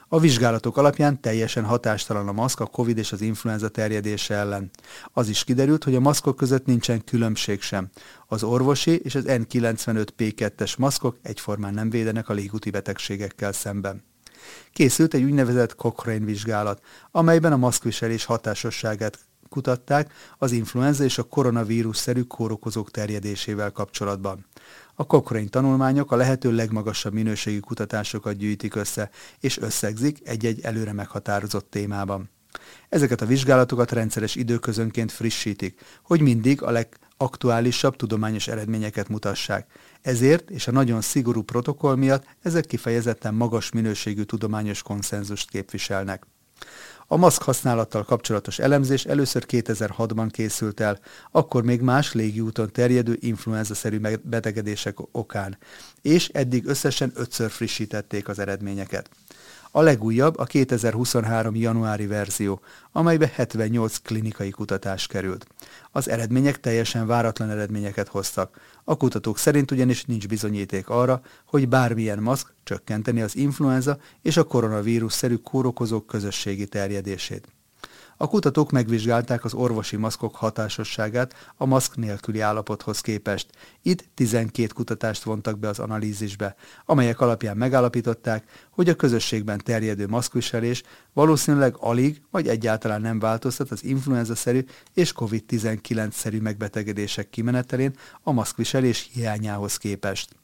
A 0.09 0.19
vizsgálatok 0.19 0.77
alapján 0.77 1.21
teljesen 1.21 1.65
hatástalan 1.65 2.29
a 2.29 2.33
maszk 2.33 2.61
a 2.61 2.67
COVID 2.67 2.99
és 2.99 3.13
az 3.13 3.21
influenza 3.21 3.69
terjedése 3.69 4.35
ellen. 4.35 4.71
Az 5.13 5.29
is 5.29 5.45
kiderült, 5.45 5.85
hogy 5.85 5.95
a 5.95 6.01
maszkok 6.01 6.37
között 6.37 6.67
nincsen 6.67 7.05
különbség 7.05 7.63
sem. 7.63 7.89
Az 8.27 8.43
orvosi 8.43 8.97
és 8.97 9.15
az 9.15 9.25
N95P2-es 9.27 10.79
maszkok 10.79 11.19
egyformán 11.23 11.75
nem 11.75 11.91
védenek 11.91 12.29
a 12.29 12.33
légúti 12.33 12.71
betegségekkel 12.71 13.53
szemben. 13.53 14.05
Készült 14.73 15.15
egy 15.15 15.23
úgynevezett 15.23 15.75
Cochrane 15.75 16.25
vizsgálat, 16.25 16.83
amelyben 17.11 17.53
a 17.53 17.57
maszkviselés 17.57 18.25
hatásosságát 18.25 19.19
kutatták 19.49 20.13
az 20.39 20.53
influenza 20.53 21.05
és 21.05 21.19
a 21.19 21.23
koronavírus-szerű 21.23 22.23
kórokozók 22.23 22.91
terjedésével 22.91 23.71
kapcsolatban. 23.71 24.47
A 24.95 25.03
Cochrane 25.03 25.49
tanulmányok 25.49 26.13
a 26.13 26.17
lehető 26.17 26.53
legmagasabb 26.53 27.13
minőségi 27.13 27.61
kutatásokat 27.61 28.37
gyűjtik 28.37 28.75
össze, 28.75 29.11
és 29.41 29.59
összegzik 29.59 30.19
egy-egy 30.25 30.61
előre 30.61 30.93
meghatározott 30.93 31.71
témában. 31.71 32.31
Ezeket 32.89 33.21
a 33.21 33.27
vizsgálatokat 33.27 33.93
rendszeres 33.93 34.35
időközönként 34.35 35.13
frissítik, 35.13 35.81
hogy 36.03 36.21
mindig 36.21 36.63
a 36.63 36.71
legaktuálisabb 36.71 37.97
tudományos 37.97 38.49
eredményeket 38.49 39.09
mutassák. 39.09 39.67
Ezért 40.03 40.51
és 40.51 40.67
a 40.67 40.73
nagyon 40.73 41.01
szigorú 41.01 41.43
protokoll 41.43 41.97
miatt 41.97 42.27
ezek 42.43 42.67
kifejezetten 42.67 43.35
magas 43.35 43.71
minőségű 43.71 44.23
tudományos 44.23 44.83
konszenzust 44.83 45.51
képviselnek. 45.51 46.27
A 47.07 47.17
maszk 47.17 47.43
használattal 47.43 48.05
kapcsolatos 48.05 48.59
elemzés 48.59 49.05
először 49.05 49.45
2006-ban 49.49 50.29
készült 50.31 50.81
el, 50.81 50.99
akkor 51.31 51.65
még 51.65 51.81
más 51.81 52.13
légiúton 52.13 52.73
terjedő 52.73 53.17
influenza-szerű 53.21 54.01
betegedések 54.23 54.97
okán, 55.13 55.59
és 56.03 56.29
eddig 56.29 56.67
összesen 56.67 57.13
ötször 57.15 57.51
frissítették 57.51 58.29
az 58.29 58.39
eredményeket. 58.39 59.11
A 59.77 59.83
legújabb 59.83 60.39
a 60.39 60.45
2023. 60.45 61.55
januári 61.55 62.07
verzió, 62.07 62.61
amelybe 62.93 63.31
78 63.35 63.97
klinikai 63.97 64.51
kutatás 64.51 65.07
került. 65.07 65.47
Az 65.93 66.09
eredmények 66.09 66.61
teljesen 66.61 67.07
váratlan 67.07 67.51
eredményeket 67.51 68.09
hoztak. 68.09 68.61
A 68.85 68.97
kutatók 68.97 69.39
szerint 69.39 69.71
ugyanis 69.71 70.05
nincs 70.05 70.29
bizonyíték 70.29 70.89
arra, 70.89 71.21
hogy 71.47 71.69
bármilyen 71.69 72.19
maszk 72.19 72.55
csökkenteni 72.63 73.23
az 73.23 73.37
influenza 73.37 73.99
és 74.23 74.37
a 74.37 74.45
koronavírus-szerű 74.45 75.37
kórokozók 75.37 76.07
közösségi 76.07 76.67
terjedését. 76.67 77.49
A 78.17 78.29
kutatók 78.29 78.71
megvizsgálták 78.71 79.45
az 79.45 79.55
orvosi 79.55 79.97
maszkok 79.97 80.35
hatásosságát 80.35 81.53
a 81.57 81.65
maszk 81.65 81.97
nélküli 81.97 82.41
állapothoz 82.41 83.01
képest. 83.01 83.51
Itt 83.83 84.05
12 84.15 84.67
kutatást 84.75 85.23
vontak 85.23 85.59
be 85.59 85.69
az 85.69 85.79
analízisbe, 85.79 86.55
amelyek 86.85 87.21
alapján 87.21 87.57
megállapították, 87.57 88.45
hogy 88.71 88.89
a 88.89 88.95
közösségben 88.95 89.61
terjedő 89.65 90.07
maszkviselés 90.07 90.83
valószínűleg 91.13 91.77
alig 91.79 92.23
vagy 92.31 92.49
egyáltalán 92.49 93.01
nem 93.01 93.19
változtat 93.19 93.71
az 93.71 93.85
influenza-szerű 93.85 94.65
és 94.95 95.13
COVID-19-szerű 95.13 96.41
megbetegedések 96.41 97.31
kimenetelén 97.31 97.97
a 98.23 98.33
maszkviselés 98.33 99.11
hiányához 99.13 99.77
képest. 99.77 100.37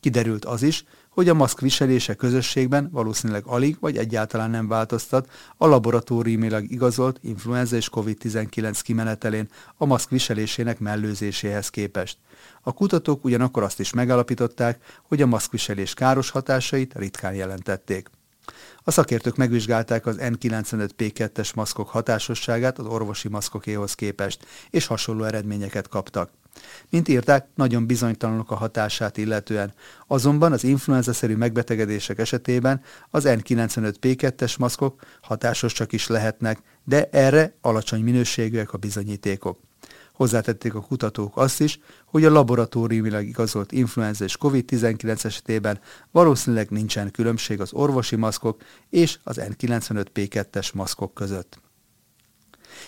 Kiderült 0.00 0.44
az 0.44 0.62
is, 0.62 0.84
hogy 1.12 1.28
a 1.28 1.34
maszk 1.34 1.60
viselése 1.60 2.14
közösségben 2.14 2.88
valószínűleg 2.92 3.46
alig 3.46 3.76
vagy 3.80 3.96
egyáltalán 3.96 4.50
nem 4.50 4.68
változtat 4.68 5.30
a 5.56 5.66
laboratóriumilag 5.66 6.70
igazolt 6.70 7.18
influenza 7.22 7.76
és 7.76 7.88
COVID-19 7.92 8.78
kimenetelén 8.82 9.48
a 9.76 9.84
maszk 9.84 10.10
viselésének 10.10 10.78
mellőzéséhez 10.78 11.68
képest. 11.68 12.18
A 12.62 12.72
kutatók 12.72 13.24
ugyanakkor 13.24 13.62
azt 13.62 13.80
is 13.80 13.92
megalapították, 13.92 15.00
hogy 15.02 15.22
a 15.22 15.26
maszkviselés 15.26 15.94
káros 15.94 16.30
hatásait 16.30 16.94
ritkán 16.94 17.34
jelentették. 17.34 18.10
A 18.84 18.90
szakértők 18.90 19.36
megvizsgálták 19.36 20.06
az 20.06 20.16
N95P2-es 20.20 21.54
maszkok 21.54 21.88
hatásosságát 21.88 22.78
az 22.78 22.86
orvosi 22.86 23.28
maszkokéhoz 23.28 23.94
képest, 23.94 24.46
és 24.70 24.86
hasonló 24.86 25.24
eredményeket 25.24 25.88
kaptak. 25.88 26.30
Mint 26.90 27.08
írták, 27.08 27.46
nagyon 27.54 27.86
bizonytalanok 27.86 28.50
a 28.50 28.54
hatását 28.54 29.16
illetően. 29.16 29.72
Azonban 30.06 30.52
az 30.52 30.64
influenza-szerű 30.64 31.36
megbetegedések 31.36 32.18
esetében 32.18 32.82
az 33.10 33.24
N95P2-es 33.26 34.58
maszkok 34.58 35.02
hatásos 35.20 35.72
csak 35.72 35.92
is 35.92 36.06
lehetnek, 36.06 36.62
de 36.84 37.08
erre 37.10 37.54
alacsony 37.60 38.02
minőségűek 38.02 38.72
a 38.72 38.78
bizonyítékok. 38.78 39.58
Hozzátették 40.12 40.74
a 40.74 40.80
kutatók 40.80 41.36
azt 41.36 41.60
is, 41.60 41.78
hogy 42.04 42.24
a 42.24 42.30
laboratóriumilag 42.30 43.26
igazolt 43.26 43.72
influenza 43.72 44.24
és 44.24 44.36
COVID-19 44.40 45.24
esetében 45.24 45.80
valószínűleg 46.10 46.70
nincsen 46.70 47.10
különbség 47.10 47.60
az 47.60 47.72
orvosi 47.72 48.16
maszkok 48.16 48.62
és 48.90 49.18
az 49.22 49.40
N95P2-es 49.40 50.74
maszkok 50.74 51.14
között. 51.14 51.60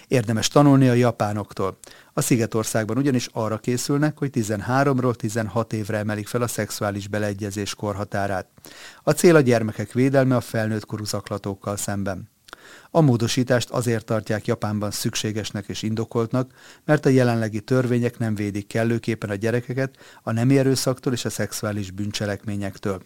Érdemes 0.09 0.49
tanulni 0.49 0.89
a 0.89 0.93
japánoktól. 0.93 1.79
A 2.13 2.21
Szigetországban 2.21 2.97
ugyanis 2.97 3.29
arra 3.33 3.59
készülnek, 3.59 4.19
hogy 4.19 4.31
13-ról 4.35 5.15
16 5.15 5.73
évre 5.73 5.97
emelik 5.97 6.27
fel 6.27 6.43
a 6.43 6.47
szexuális 6.47 7.09
beleegyezés 7.09 7.75
korhatárát. 7.75 8.47
A 9.03 9.11
cél 9.11 9.37
a 9.37 9.41
gyermekek 9.41 9.93
védelme 9.93 10.37
a 10.37 10.41
felnőtt 10.41 10.87
korú 10.87 11.05
zaklatókkal 11.05 11.77
szemben. 11.77 12.33
A 12.91 13.01
módosítást 13.01 13.71
azért 13.71 14.05
tartják 14.05 14.47
Japánban 14.47 14.91
szükségesnek 14.91 15.69
és 15.69 15.83
indokoltnak, 15.83 16.53
mert 16.85 17.07
a 17.07 17.09
jelenlegi 17.09 17.61
törvények 17.61 18.19
nem 18.19 18.35
védik 18.35 18.67
kellőképpen 18.67 19.31
a 19.31 19.35
gyerekeket 19.35 19.97
a 20.23 20.33
nemi 20.33 20.59
erőszaktól 20.59 21.13
és 21.13 21.25
a 21.25 21.31
szexuális 21.31 21.91
bűncselekményektől. 21.91 23.03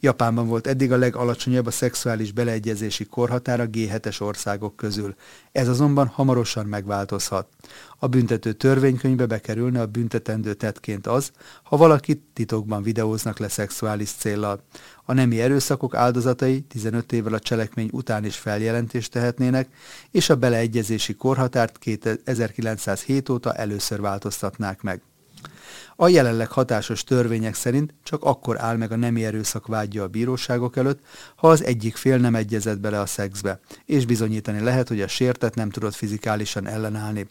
Japánban 0.00 0.46
volt 0.46 0.66
eddig 0.66 0.92
a 0.92 0.96
legalacsonyabb 0.96 1.66
a 1.66 1.70
szexuális 1.70 2.32
beleegyezési 2.32 3.04
korhatár 3.04 3.60
a 3.60 3.68
G7-es 3.68 4.22
országok 4.22 4.76
közül. 4.76 5.14
Ez 5.52 5.68
azonban 5.68 6.06
hamarosan 6.06 6.66
megváltozhat. 6.66 7.48
A 7.98 8.06
büntető 8.06 8.52
törvénykönyvbe 8.52 9.26
bekerülne 9.26 9.80
a 9.80 9.86
büntetendő 9.86 10.54
tettként 10.54 11.06
az, 11.06 11.30
ha 11.62 11.76
valakit 11.76 12.22
titokban 12.32 12.82
videóznak 12.82 13.38
le 13.38 13.48
szexuális 13.48 14.10
céllal. 14.10 14.62
A 15.04 15.12
nemi 15.12 15.40
erőszakok 15.40 15.94
áldozatai 15.94 16.60
15 16.60 17.12
évvel 17.12 17.34
a 17.34 17.38
cselekmény 17.38 17.88
után 17.92 18.24
is 18.24 18.36
feljelentést 18.36 19.12
tehetnének, 19.12 19.68
és 20.10 20.30
a 20.30 20.36
beleegyezési 20.36 21.14
korhatárt 21.14 21.78
1907 22.24 23.28
óta 23.28 23.52
először 23.54 24.00
változtatnák 24.00 24.82
meg. 24.82 25.02
A 25.96 26.08
jelenleg 26.08 26.50
hatásos 26.50 27.04
törvények 27.04 27.54
szerint 27.54 27.94
csak 28.02 28.24
akkor 28.24 28.60
áll 28.60 28.76
meg 28.76 28.92
a 28.92 28.96
nemi 28.96 29.24
erőszak 29.24 29.66
vágyja 29.66 30.02
a 30.02 30.08
bíróságok 30.08 30.76
előtt, 30.76 31.00
ha 31.36 31.48
az 31.48 31.64
egyik 31.64 31.96
fél 31.96 32.18
nem 32.18 32.34
egyezett 32.34 32.78
bele 32.78 33.00
a 33.00 33.06
szexbe, 33.06 33.60
és 33.84 34.06
bizonyítani 34.06 34.60
lehet, 34.60 34.88
hogy 34.88 35.00
a 35.00 35.08
sértet 35.08 35.54
nem 35.54 35.70
tudott 35.70 35.94
fizikálisan 35.94 36.66
ellenállni. 36.66 37.26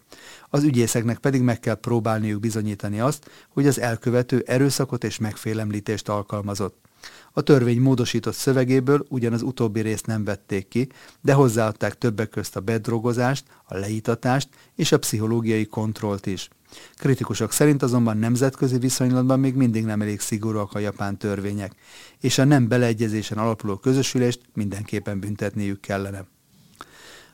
Az 0.49 0.63
ügyészeknek 0.63 1.17
pedig 1.17 1.41
meg 1.41 1.59
kell 1.59 1.75
próbálniuk 1.75 2.39
bizonyítani 2.39 2.99
azt, 2.99 3.29
hogy 3.49 3.67
az 3.67 3.79
elkövető 3.79 4.43
erőszakot 4.45 5.03
és 5.03 5.17
megfélemlítést 5.17 6.09
alkalmazott. 6.09 6.85
A 7.31 7.41
törvény 7.41 7.79
módosított 7.79 8.33
szövegéből 8.33 9.05
ugyan 9.09 9.33
az 9.33 9.41
utóbbi 9.41 9.81
részt 9.81 10.05
nem 10.05 10.23
vették 10.23 10.67
ki, 10.67 10.89
de 11.21 11.33
hozzáadták 11.33 11.97
többek 11.97 12.29
közt 12.29 12.55
a 12.55 12.59
bedrogozást, 12.59 13.45
a 13.63 13.77
leítatást 13.77 14.49
és 14.75 14.91
a 14.91 14.99
pszichológiai 14.99 15.65
kontrollt 15.65 16.25
is. 16.25 16.49
Kritikusok 16.95 17.51
szerint 17.51 17.83
azonban 17.83 18.17
nemzetközi 18.17 18.77
viszonylatban 18.77 19.39
még 19.39 19.55
mindig 19.55 19.85
nem 19.85 20.01
elég 20.01 20.19
szigorúak 20.19 20.73
a 20.73 20.79
japán 20.79 21.17
törvények, 21.17 21.71
és 22.19 22.37
a 22.37 22.43
nem 22.43 22.67
beleegyezésen 22.67 23.37
alapuló 23.37 23.75
közösülést 23.77 24.41
mindenképpen 24.53 25.19
büntetniük 25.19 25.81
kellene. 25.81 26.25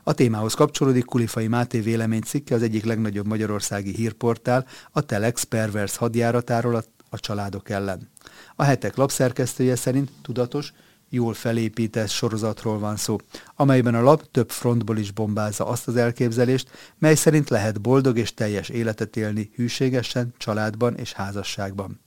A 0.02 0.12
témához 0.12 0.54
kapcsolódik 0.54 1.04
Kulifai 1.04 1.46
Máté 1.46 1.80
véleménycikke 1.80 2.54
az 2.54 2.62
egyik 2.62 2.84
legnagyobb 2.84 3.26
magyarországi 3.26 3.94
hírportál, 3.94 4.66
a 4.90 5.00
Telex 5.00 5.42
pervers 5.42 5.96
hadjáratáról 5.96 6.74
a, 6.74 6.82
a 7.08 7.18
családok 7.20 7.70
ellen. 7.70 8.10
A 8.56 8.62
hetek 8.62 8.96
lapszerkesztője 8.96 9.76
szerint 9.76 10.10
tudatos, 10.22 10.72
jól 11.14 11.34
felépített 11.34 12.08
sorozatról 12.08 12.78
van 12.78 12.96
szó, 12.96 13.16
amelyben 13.56 13.94
a 13.94 14.02
lap 14.02 14.30
több 14.30 14.50
frontból 14.50 14.98
is 14.98 15.10
bombázza 15.10 15.66
azt 15.66 15.88
az 15.88 15.96
elképzelést, 15.96 16.70
mely 16.98 17.14
szerint 17.14 17.50
lehet 17.50 17.80
boldog 17.80 18.18
és 18.18 18.34
teljes 18.34 18.68
életet 18.68 19.16
élni 19.16 19.50
hűségesen, 19.54 20.34
családban 20.36 20.94
és 20.94 21.12
házasságban. 21.12 22.00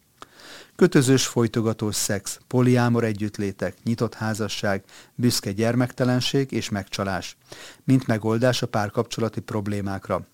Kötözős 0.76 1.26
folytogatós 1.28 1.96
szex, 1.96 2.40
poliámor 2.48 3.04
együttlétek, 3.04 3.76
nyitott 3.84 4.14
házasság, 4.14 4.84
büszke 5.16 5.52
gyermektelenség 5.52 6.52
és 6.52 6.70
megcsalás, 6.70 7.38
mint 7.84 8.08
megoldás 8.08 8.62
a 8.62 8.68
párkapcsolati 8.68 9.40
problémákra. 9.40 10.26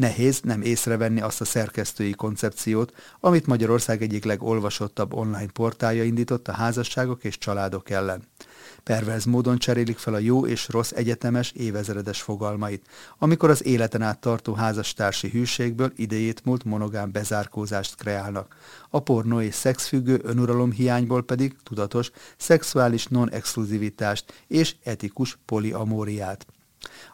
Nehéz 0.00 0.40
nem 0.40 0.62
észrevenni 0.62 1.20
azt 1.20 1.40
a 1.40 1.44
szerkesztői 1.44 2.10
koncepciót, 2.10 2.92
amit 3.20 3.46
Magyarország 3.46 4.02
egyik 4.02 4.24
legolvasottabb 4.24 5.14
online 5.14 5.50
portálja 5.52 6.04
indított 6.04 6.48
a 6.48 6.52
házasságok 6.52 7.24
és 7.24 7.38
családok 7.38 7.90
ellen. 7.90 8.22
Perverz 8.82 9.24
módon 9.24 9.58
cserélik 9.58 9.98
fel 9.98 10.14
a 10.14 10.18
jó 10.18 10.46
és 10.46 10.68
rossz 10.68 10.90
egyetemes 10.90 11.52
évezredes 11.52 12.22
fogalmait, 12.22 12.86
amikor 13.18 13.50
az 13.50 13.64
életen 13.64 14.02
át 14.02 14.20
tartó 14.20 14.52
házastársi 14.52 15.28
hűségből 15.28 15.92
idejét 15.96 16.44
múlt 16.44 16.64
monogám 16.64 17.12
bezárkózást 17.12 17.94
kreálnak. 17.94 18.56
A 18.90 19.00
pornó 19.00 19.40
és 19.40 19.54
szexfüggő 19.54 20.20
önuralom 20.22 20.72
hiányból 20.72 21.22
pedig 21.22 21.56
tudatos 21.62 22.10
szexuális 22.36 23.06
non-exkluzivitást 23.06 24.44
és 24.46 24.76
etikus 24.84 25.38
poliamóriát. 25.44 26.46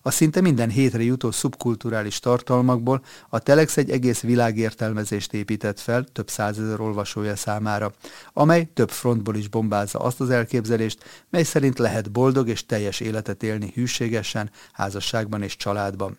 A 0.03 0.11
szinte 0.11 0.41
minden 0.41 0.71
hétre 0.71 1.03
jutó 1.03 1.31
szubkulturális 1.31 2.19
tartalmakból 2.19 3.03
a 3.29 3.39
Telex 3.39 3.77
egy 3.77 3.91
egész 3.91 4.21
világértelmezést 4.21 5.33
épített 5.33 5.81
fel 5.81 6.05
több 6.05 6.31
százezer 6.31 6.81
olvasója 6.81 7.37
számára, 7.37 7.93
amely 8.33 8.71
több 8.75 8.91
frontból 8.91 9.37
is 9.37 9.49
bombázza 9.49 9.99
azt 9.99 10.21
az 10.21 10.31
elképzelést, 10.31 11.05
mely 11.31 11.43
szerint 11.43 11.79
lehet 11.79 12.13
boldog 12.13 12.49
és 12.49 12.67
teljes 12.67 13.01
életet 13.01 13.43
élni 13.43 13.71
hűségesen, 13.75 14.51
házasságban 14.73 15.43
és 15.43 15.57
családban. 15.57 16.19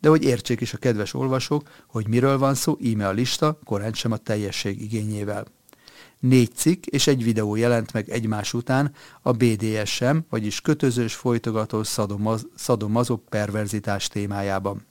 De 0.00 0.08
hogy 0.08 0.24
értsék 0.24 0.60
is 0.60 0.74
a 0.74 0.78
kedves 0.78 1.14
olvasók, 1.14 1.68
hogy 1.86 2.08
miről 2.08 2.38
van 2.38 2.54
szó, 2.54 2.76
íme 2.80 3.08
a 3.08 3.12
lista, 3.12 3.58
korán 3.64 3.92
sem 3.92 4.12
a 4.12 4.16
teljesség 4.16 4.82
igényével. 4.82 5.44
Négy 6.28 6.54
cikk 6.54 6.84
és 6.86 7.06
egy 7.06 7.24
videó 7.24 7.56
jelent 7.56 7.92
meg 7.92 8.08
egymás 8.08 8.52
után 8.54 8.92
a 9.22 9.32
BDSM, 9.32 10.16
vagyis 10.30 10.60
kötözős 10.60 11.14
folytogató 11.14 11.82
szadomaz, 11.82 12.46
szadomazok 12.56 13.24
perverzitás 13.28 14.08
témájában. 14.08 14.86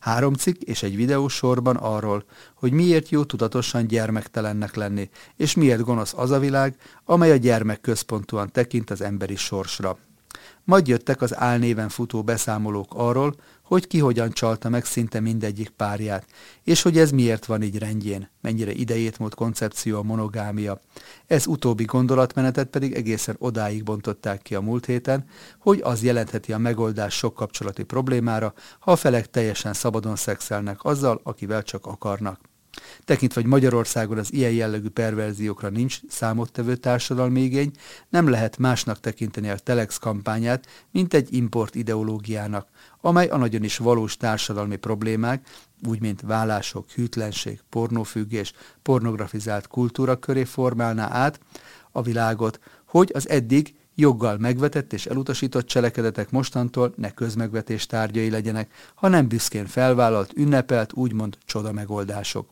Három 0.00 0.34
cikk 0.34 0.60
és 0.60 0.82
egy 0.82 0.96
videó 0.96 1.28
sorban 1.28 1.76
arról, 1.76 2.24
hogy 2.54 2.72
miért 2.72 3.08
jó 3.08 3.24
tudatosan 3.24 3.86
gyermektelennek 3.86 4.74
lenni, 4.74 5.10
és 5.36 5.54
miért 5.54 5.82
gonosz 5.82 6.14
az 6.16 6.30
a 6.30 6.38
világ, 6.38 6.76
amely 7.04 7.30
a 7.30 7.36
gyermek 7.36 7.80
központúan 7.80 8.52
tekint 8.52 8.90
az 8.90 9.00
emberi 9.00 9.36
sorsra. 9.36 9.98
Majd 10.64 10.88
jöttek 10.88 11.22
az 11.22 11.36
álnéven 11.36 11.88
futó 11.88 12.22
beszámolók 12.22 12.94
arról, 12.94 13.34
hogy 13.66 13.86
ki 13.86 13.98
hogyan 13.98 14.30
csalta 14.30 14.68
meg 14.68 14.84
szinte 14.84 15.20
mindegyik 15.20 15.68
párját, 15.68 16.26
és 16.62 16.82
hogy 16.82 16.98
ez 16.98 17.10
miért 17.10 17.46
van 17.46 17.62
így 17.62 17.78
rendjén, 17.78 18.30
mennyire 18.40 18.72
idejét 18.72 19.18
múlt 19.18 19.34
koncepció 19.34 19.98
a 19.98 20.02
monogámia. 20.02 20.80
Ez 21.26 21.46
utóbbi 21.46 21.84
gondolatmenetet 21.84 22.68
pedig 22.68 22.92
egészen 22.92 23.36
odáig 23.38 23.82
bontották 23.82 24.42
ki 24.42 24.54
a 24.54 24.60
múlt 24.60 24.86
héten, 24.86 25.24
hogy 25.58 25.80
az 25.82 26.02
jelentheti 26.02 26.52
a 26.52 26.58
megoldás 26.58 27.14
sok 27.14 27.34
kapcsolati 27.34 27.82
problémára, 27.82 28.54
ha 28.78 28.92
a 28.92 28.96
felek 28.96 29.30
teljesen 29.30 29.72
szabadon 29.72 30.16
szexelnek 30.16 30.84
azzal, 30.84 31.20
akivel 31.22 31.62
csak 31.62 31.86
akarnak. 31.86 32.40
Tekintve, 33.04 33.40
hogy 33.40 33.50
Magyarországon 33.50 34.18
az 34.18 34.32
ilyen 34.32 34.52
jellegű 34.52 34.88
perverziókra 34.88 35.68
nincs 35.68 36.00
számottevő 36.08 36.76
társadalmi 36.76 37.40
igény, 37.40 37.70
nem 38.08 38.28
lehet 38.28 38.58
másnak 38.58 39.00
tekinteni 39.00 39.48
a 39.48 39.56
Telex 39.56 39.98
kampányát, 39.98 40.66
mint 40.90 41.14
egy 41.14 41.34
import 41.34 41.74
ideológiának, 41.74 42.68
amely 43.06 43.26
a 43.28 43.36
nagyon 43.36 43.64
is 43.64 43.76
valós 43.76 44.16
társadalmi 44.16 44.76
problémák, 44.76 45.46
úgy 45.88 46.00
mint 46.00 46.20
vállások, 46.20 46.90
hűtlenség, 46.90 47.60
pornófüggés, 47.68 48.52
pornografizált 48.82 49.66
kultúra 49.66 50.16
köré 50.16 50.44
formálná 50.44 51.08
át 51.12 51.40
a 51.92 52.02
világot, 52.02 52.60
hogy 52.84 53.10
az 53.14 53.28
eddig 53.28 53.74
joggal 53.94 54.36
megvetett 54.36 54.92
és 54.92 55.06
elutasított 55.06 55.66
cselekedetek 55.66 56.30
mostantól 56.30 56.92
ne 56.96 57.10
közmegvetés 57.10 57.86
tárgyai 57.86 58.30
legyenek, 58.30 58.70
hanem 58.94 59.28
büszkén 59.28 59.66
felvállalt, 59.66 60.32
ünnepelt, 60.36 60.92
úgymond 60.92 61.38
csoda 61.44 61.72
megoldások. 61.72 62.48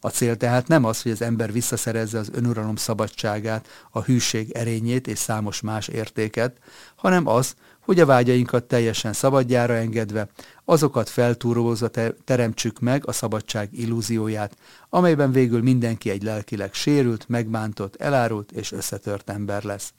A 0.00 0.08
cél 0.08 0.36
tehát 0.36 0.68
nem 0.68 0.84
az, 0.84 1.02
hogy 1.02 1.12
az 1.12 1.22
ember 1.22 1.52
visszaszerezze 1.52 2.18
az 2.18 2.30
önuralom 2.32 2.76
szabadságát, 2.76 3.68
a 3.90 4.02
hűség 4.02 4.50
erényét 4.50 5.06
és 5.06 5.18
számos 5.18 5.60
más 5.60 5.88
értéket, 5.88 6.58
hanem 6.96 7.26
az, 7.26 7.54
hogy 7.90 8.00
a 8.00 8.06
vágyainkat 8.06 8.64
teljesen 8.64 9.12
szabadjára 9.12 9.74
engedve, 9.74 10.28
azokat 10.64 11.08
feltúrózva 11.08 11.90
teremtsük 12.24 12.80
meg 12.80 13.06
a 13.06 13.12
szabadság 13.12 13.68
illúzióját, 13.72 14.56
amelyben 14.88 15.32
végül 15.32 15.62
mindenki 15.62 16.10
egy 16.10 16.22
lelkileg 16.22 16.74
sérült, 16.74 17.28
megbántott, 17.28 17.96
elárult 17.96 18.52
és 18.52 18.72
összetört 18.72 19.30
ember 19.30 19.62
lesz. 19.62 19.92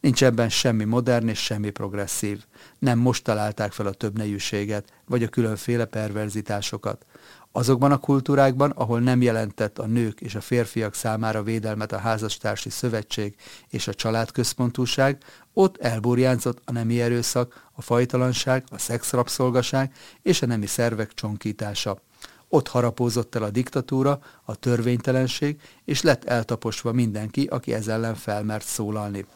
Nincs 0.00 0.24
ebben 0.24 0.48
semmi 0.48 0.84
modern 0.84 1.28
és 1.28 1.38
semmi 1.38 1.70
progresszív. 1.70 2.44
Nem 2.78 2.98
most 2.98 3.24
találták 3.24 3.72
fel 3.72 3.86
a 3.86 3.92
több 3.92 4.16
nejűséget, 4.16 4.92
vagy 5.06 5.22
a 5.22 5.28
különféle 5.28 5.84
perverzitásokat. 5.84 7.06
Azokban 7.52 7.92
a 7.92 7.98
kultúrákban, 7.98 8.70
ahol 8.70 9.00
nem 9.00 9.22
jelentett 9.22 9.78
a 9.78 9.86
nők 9.86 10.20
és 10.20 10.34
a 10.34 10.40
férfiak 10.40 10.94
számára 10.94 11.42
védelmet 11.42 11.92
a 11.92 11.98
házastársi 11.98 12.70
szövetség 12.70 13.34
és 13.68 13.88
a 13.88 13.94
családközpontúság, 13.94 15.22
ott 15.52 15.76
elburjánzott 15.76 16.62
a 16.64 16.72
nemi 16.72 17.00
erőszak, 17.00 17.70
a 17.72 17.82
fajtalanság, 17.82 18.64
a 18.68 18.78
szexrabszolgaság 18.78 19.92
és 20.22 20.42
a 20.42 20.46
nemi 20.46 20.66
szervek 20.66 21.14
csonkítása. 21.14 22.00
Ott 22.48 22.68
harapózott 22.68 23.34
el 23.34 23.42
a 23.42 23.50
diktatúra, 23.50 24.18
a 24.44 24.56
törvénytelenség, 24.56 25.60
és 25.84 26.02
lett 26.02 26.24
eltaposva 26.24 26.92
mindenki, 26.92 27.46
aki 27.46 27.74
ez 27.74 27.88
ellen 27.88 28.14
felmert 28.14 28.66
szólalni. 28.66 29.26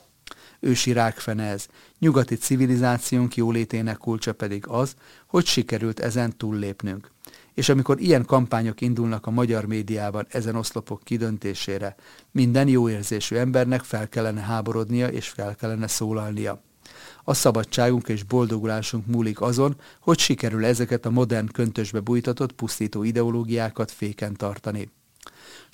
Ősi 0.60 0.92
rákfene 0.92 1.44
ez. 1.44 1.66
Nyugati 1.98 2.34
civilizációnk 2.34 3.36
jólétének 3.36 3.96
kulcsa 3.96 4.32
pedig 4.32 4.64
az, 4.66 4.94
hogy 5.26 5.46
sikerült 5.46 6.00
ezen 6.00 6.36
túllépnünk 6.36 7.10
és 7.54 7.68
amikor 7.68 8.00
ilyen 8.00 8.24
kampányok 8.24 8.80
indulnak 8.80 9.26
a 9.26 9.30
magyar 9.30 9.66
médiában 9.66 10.26
ezen 10.28 10.54
oszlopok 10.54 11.00
kidöntésére, 11.04 11.94
minden 12.30 12.68
jó 12.68 12.88
érzésű 12.88 13.36
embernek 13.36 13.82
fel 13.82 14.08
kellene 14.08 14.40
háborodnia 14.40 15.08
és 15.08 15.28
fel 15.28 15.54
kellene 15.54 15.86
szólalnia. 15.86 16.62
A 17.24 17.34
szabadságunk 17.34 18.08
és 18.08 18.22
boldogulásunk 18.22 19.06
múlik 19.06 19.40
azon, 19.40 19.76
hogy 20.00 20.18
sikerül 20.18 20.64
ezeket 20.64 21.06
a 21.06 21.10
modern 21.10 21.52
köntösbe 21.52 22.00
bújtatott 22.00 22.52
pusztító 22.52 23.02
ideológiákat 23.02 23.90
féken 23.90 24.36
tartani. 24.36 24.90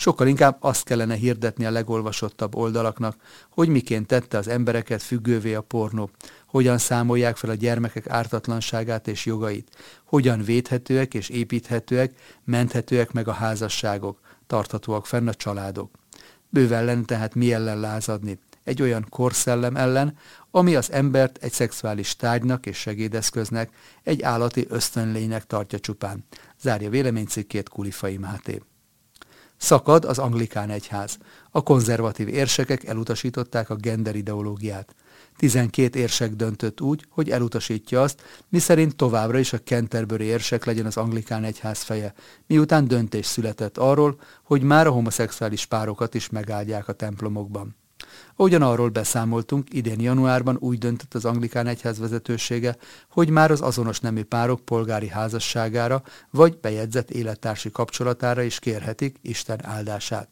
Sokkal 0.01 0.27
inkább 0.27 0.57
azt 0.61 0.85
kellene 0.85 1.15
hirdetni 1.15 1.65
a 1.65 1.71
legolvasottabb 1.71 2.55
oldalaknak, 2.55 3.17
hogy 3.51 3.69
miként 3.69 4.07
tette 4.07 4.39
az 4.39 4.49
embereket 4.49 5.03
függővé 5.03 5.55
a 5.55 5.61
pornó, 5.61 6.11
hogyan 6.47 6.79
számolják 6.79 7.37
fel 7.37 7.51
a 7.51 7.55
gyermekek 7.55 8.09
ártatlanságát 8.09 9.09
és 9.09 9.27
jogait, 9.27 9.77
hogyan 10.05 10.43
védhetőek 10.43 11.15
és 11.15 11.29
építhetőek, 11.29 12.13
menthetőek 12.45 13.13
meg 13.13 13.29
a 13.29 13.33
házasságok, 13.33 14.21
tarthatóak 14.47 15.07
fenn 15.07 15.29
a 15.29 15.35
családok. 15.35 15.91
Bőven 16.49 16.85
lenne 16.85 17.05
tehát 17.05 17.35
mi 17.35 17.53
ellen 17.53 17.81
lázadni, 17.81 18.39
egy 18.65 18.83
olyan 18.83 19.07
korszellem 19.09 19.77
ellen, 19.77 20.17
ami 20.51 20.75
az 20.75 20.93
embert 20.93 21.39
egy 21.41 21.53
szexuális 21.53 22.17
tárgynak 22.17 22.67
és 22.67 22.77
segédeszköznek, 22.77 23.71
egy 24.03 24.23
állati 24.23 24.67
ösztönlénynek 24.69 25.47
tartja 25.47 25.79
csupán. 25.79 26.25
Zárja 26.61 26.91
véleménycikkét 26.91 27.69
Kulifai 27.69 28.17
Máté. 28.17 28.63
Szakad 29.59 30.05
az 30.05 30.19
anglikán 30.19 30.71
egyház. 30.71 31.19
A 31.51 31.63
konzervatív 31.63 32.29
érsekek 32.29 32.85
elutasították 32.85 33.71
a 33.71 33.75
gender 33.75 34.17
ideológiát. 34.17 34.95
12 35.37 35.99
érsek 35.99 36.35
döntött 36.35 36.81
úgy, 36.81 37.07
hogy 37.09 37.31
elutasítja 37.31 38.03
azt, 38.03 38.23
miszerint 38.49 38.97
továbbra 38.97 39.39
is 39.39 39.53
a 39.53 39.61
Canterbury 39.61 40.25
érsek 40.25 40.65
legyen 40.65 40.87
az 40.87 40.97
anglikán 40.97 41.45
egyház 41.45 41.83
feje, 41.83 42.15
miután 42.47 42.89
döntés 42.89 43.27
született 43.27 43.79
arról, 43.79 44.21
hogy 44.43 44.63
már 44.63 44.87
a 44.87 44.91
homoszexuális 44.91 45.67
párokat 45.67 46.15
is 46.15 46.29
megáldják 46.29 46.89
a 46.89 46.93
templomokban. 46.93 47.77
Ahogyan 48.37 48.63
arról 48.63 48.89
beszámoltunk, 48.89 49.67
idén 49.71 50.01
januárban 50.01 50.57
úgy 50.61 50.79
döntött 50.79 51.15
az 51.15 51.25
anglikán 51.25 51.67
egyház 51.67 51.99
vezetősége, 51.99 52.77
hogy 53.11 53.31
már 53.31 53.51
az 53.51 53.61
azonos 53.61 54.01
nemű 54.01 54.23
párok 54.23 54.61
polgári 54.61 55.09
házasságára 55.09 56.03
vagy 56.31 56.59
bejegyzett 56.61 57.11
élettársi 57.11 57.71
kapcsolatára 57.71 58.43
is 58.43 58.59
kérhetik 58.59 59.17
Isten 59.23 59.67
áldását. 59.67 60.29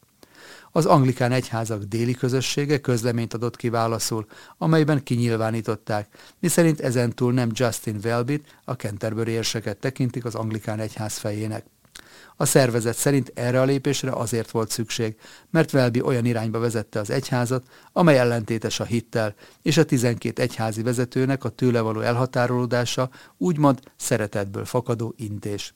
Az 0.73 0.87
anglikán 0.87 1.33
egyházak 1.33 1.83
déli 1.83 2.15
közössége 2.15 2.81
közleményt 2.81 3.35
adott 3.35 3.57
ki 3.57 3.69
válaszul, 3.69 4.27
amelyben 4.59 5.03
kinyilvánították, 5.03 6.09
miszerint 6.39 6.81
ezentúl 6.81 7.33
nem 7.33 7.51
Justin 7.53 7.99
Welbit, 8.05 8.61
a 8.65 8.73
Canterbury 8.73 9.31
érseket 9.31 9.77
tekintik 9.77 10.25
az 10.25 10.35
anglikán 10.35 10.81
egyház 10.81 11.17
fejének. 11.17 11.65
A 12.37 12.45
szervezet 12.45 12.97
szerint 12.97 13.33
erre 13.35 13.61
a 13.61 13.65
lépésre 13.65 14.11
azért 14.11 14.51
volt 14.51 14.71
szükség, 14.71 15.17
mert 15.51 15.73
Welby 15.73 16.01
olyan 16.01 16.25
irányba 16.25 16.59
vezette 16.59 17.01
az 17.01 17.11
egyházat, 17.11 17.65
amely 17.93 18.19
ellentétes 18.19 18.81
a 18.81 18.85
hittel, 18.85 19.35
és 19.63 19.77
a 19.77 19.85
12 19.85 20.43
egyházi 20.43 20.83
vezetőnek 20.83 21.45
a 21.45 21.49
tőle 21.49 21.81
való 21.81 22.01
elhatárolódása 22.01 23.11
úgymond 23.37 23.81
szeretetből 23.97 24.65
fakadó 24.65 25.15
intés. 25.17 25.75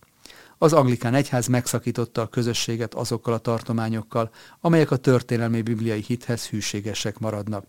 Az 0.58 0.72
anglikán 0.72 1.14
egyház 1.14 1.46
megszakította 1.46 2.22
a 2.22 2.28
közösséget 2.28 2.94
azokkal 2.94 3.34
a 3.34 3.38
tartományokkal, 3.38 4.30
amelyek 4.60 4.90
a 4.90 4.96
történelmi 4.96 5.62
bibliai 5.62 6.02
hithez 6.06 6.48
hűségesek 6.48 7.18
maradnak. 7.18 7.64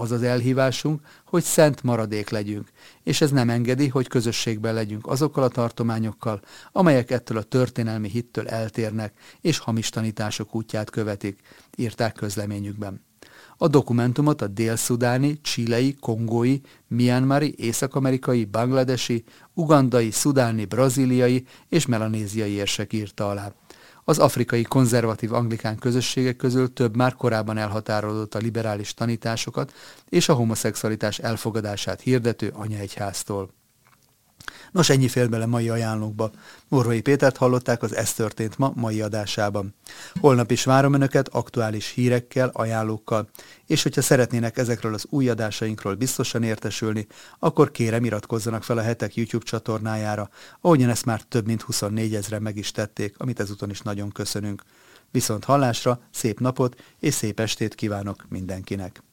Az 0.00 0.10
az 0.10 0.22
elhívásunk, 0.22 1.00
hogy 1.24 1.42
szent 1.42 1.82
maradék 1.82 2.30
legyünk, 2.30 2.68
és 3.02 3.20
ez 3.20 3.30
nem 3.30 3.50
engedi, 3.50 3.88
hogy 3.88 4.08
közösségben 4.08 4.74
legyünk 4.74 5.06
azokkal 5.06 5.42
a 5.42 5.48
tartományokkal, 5.48 6.40
amelyek 6.72 7.10
ettől 7.10 7.38
a 7.38 7.42
történelmi 7.42 8.08
hittől 8.08 8.48
eltérnek, 8.48 9.12
és 9.40 9.58
hamis 9.58 9.88
tanítások 9.88 10.54
útját 10.54 10.90
követik, 10.90 11.40
írták 11.76 12.12
közleményükben. 12.12 13.04
A 13.56 13.68
dokumentumot 13.68 14.42
a 14.42 14.46
dél-szudáni, 14.46 15.40
csilei, 15.40 15.96
kongói, 16.00 16.60
mianmari, 16.86 17.54
észak-amerikai, 17.56 18.44
bangladesi, 18.44 19.24
ugandai, 19.54 20.10
szudáni, 20.10 20.64
brazíliai 20.64 21.46
és 21.68 21.86
melanéziai 21.86 22.50
érsek 22.50 22.92
írta 22.92 23.28
alá. 23.28 23.52
Az 24.08 24.18
afrikai 24.18 24.62
konzervatív 24.62 25.32
anglikán 25.32 25.78
közösségek 25.78 26.36
közül 26.36 26.72
több 26.72 26.96
már 26.96 27.14
korábban 27.14 27.58
elhatárolódott 27.58 28.34
a 28.34 28.38
liberális 28.38 28.94
tanításokat 28.94 29.72
és 30.08 30.28
a 30.28 30.34
homoszexualitás 30.34 31.18
elfogadását 31.18 32.00
hirdető 32.00 32.52
anyaegyháztól. 32.54 33.50
Nos, 34.72 34.90
ennyi 34.90 35.08
fél 35.08 35.28
bele 35.28 35.46
mai 35.46 35.68
ajánlókba. 35.68 36.30
Morvai 36.68 37.00
Pétert 37.00 37.36
hallották 37.36 37.82
az 37.82 37.96
Ez 37.96 38.12
történt 38.12 38.58
ma 38.58 38.72
mai 38.74 39.00
adásában. 39.00 39.74
Holnap 40.20 40.50
is 40.50 40.64
várom 40.64 40.92
Önöket 40.92 41.28
aktuális 41.28 41.88
hírekkel, 41.88 42.50
ajánlókkal, 42.52 43.28
és 43.66 43.82
hogyha 43.82 44.02
szeretnének 44.02 44.56
ezekről 44.56 44.94
az 44.94 45.06
új 45.10 45.28
adásainkról 45.28 45.94
biztosan 45.94 46.42
értesülni, 46.42 47.06
akkor 47.38 47.70
kérem 47.70 48.04
iratkozzanak 48.04 48.64
fel 48.64 48.78
a 48.78 48.82
hetek 48.82 49.14
YouTube 49.14 49.44
csatornájára, 49.44 50.30
ahogyan 50.60 50.90
ezt 50.90 51.04
már 51.04 51.22
több 51.22 51.46
mint 51.46 51.62
24 51.62 52.14
ezre 52.14 52.38
meg 52.38 52.56
is 52.56 52.70
tették, 52.70 53.14
amit 53.18 53.40
ezúton 53.40 53.70
is 53.70 53.80
nagyon 53.80 54.10
köszönünk. 54.10 54.62
Viszont 55.10 55.44
hallásra, 55.44 56.00
szép 56.10 56.40
napot 56.40 56.82
és 56.98 57.14
szép 57.14 57.40
estét 57.40 57.74
kívánok 57.74 58.26
mindenkinek! 58.28 59.07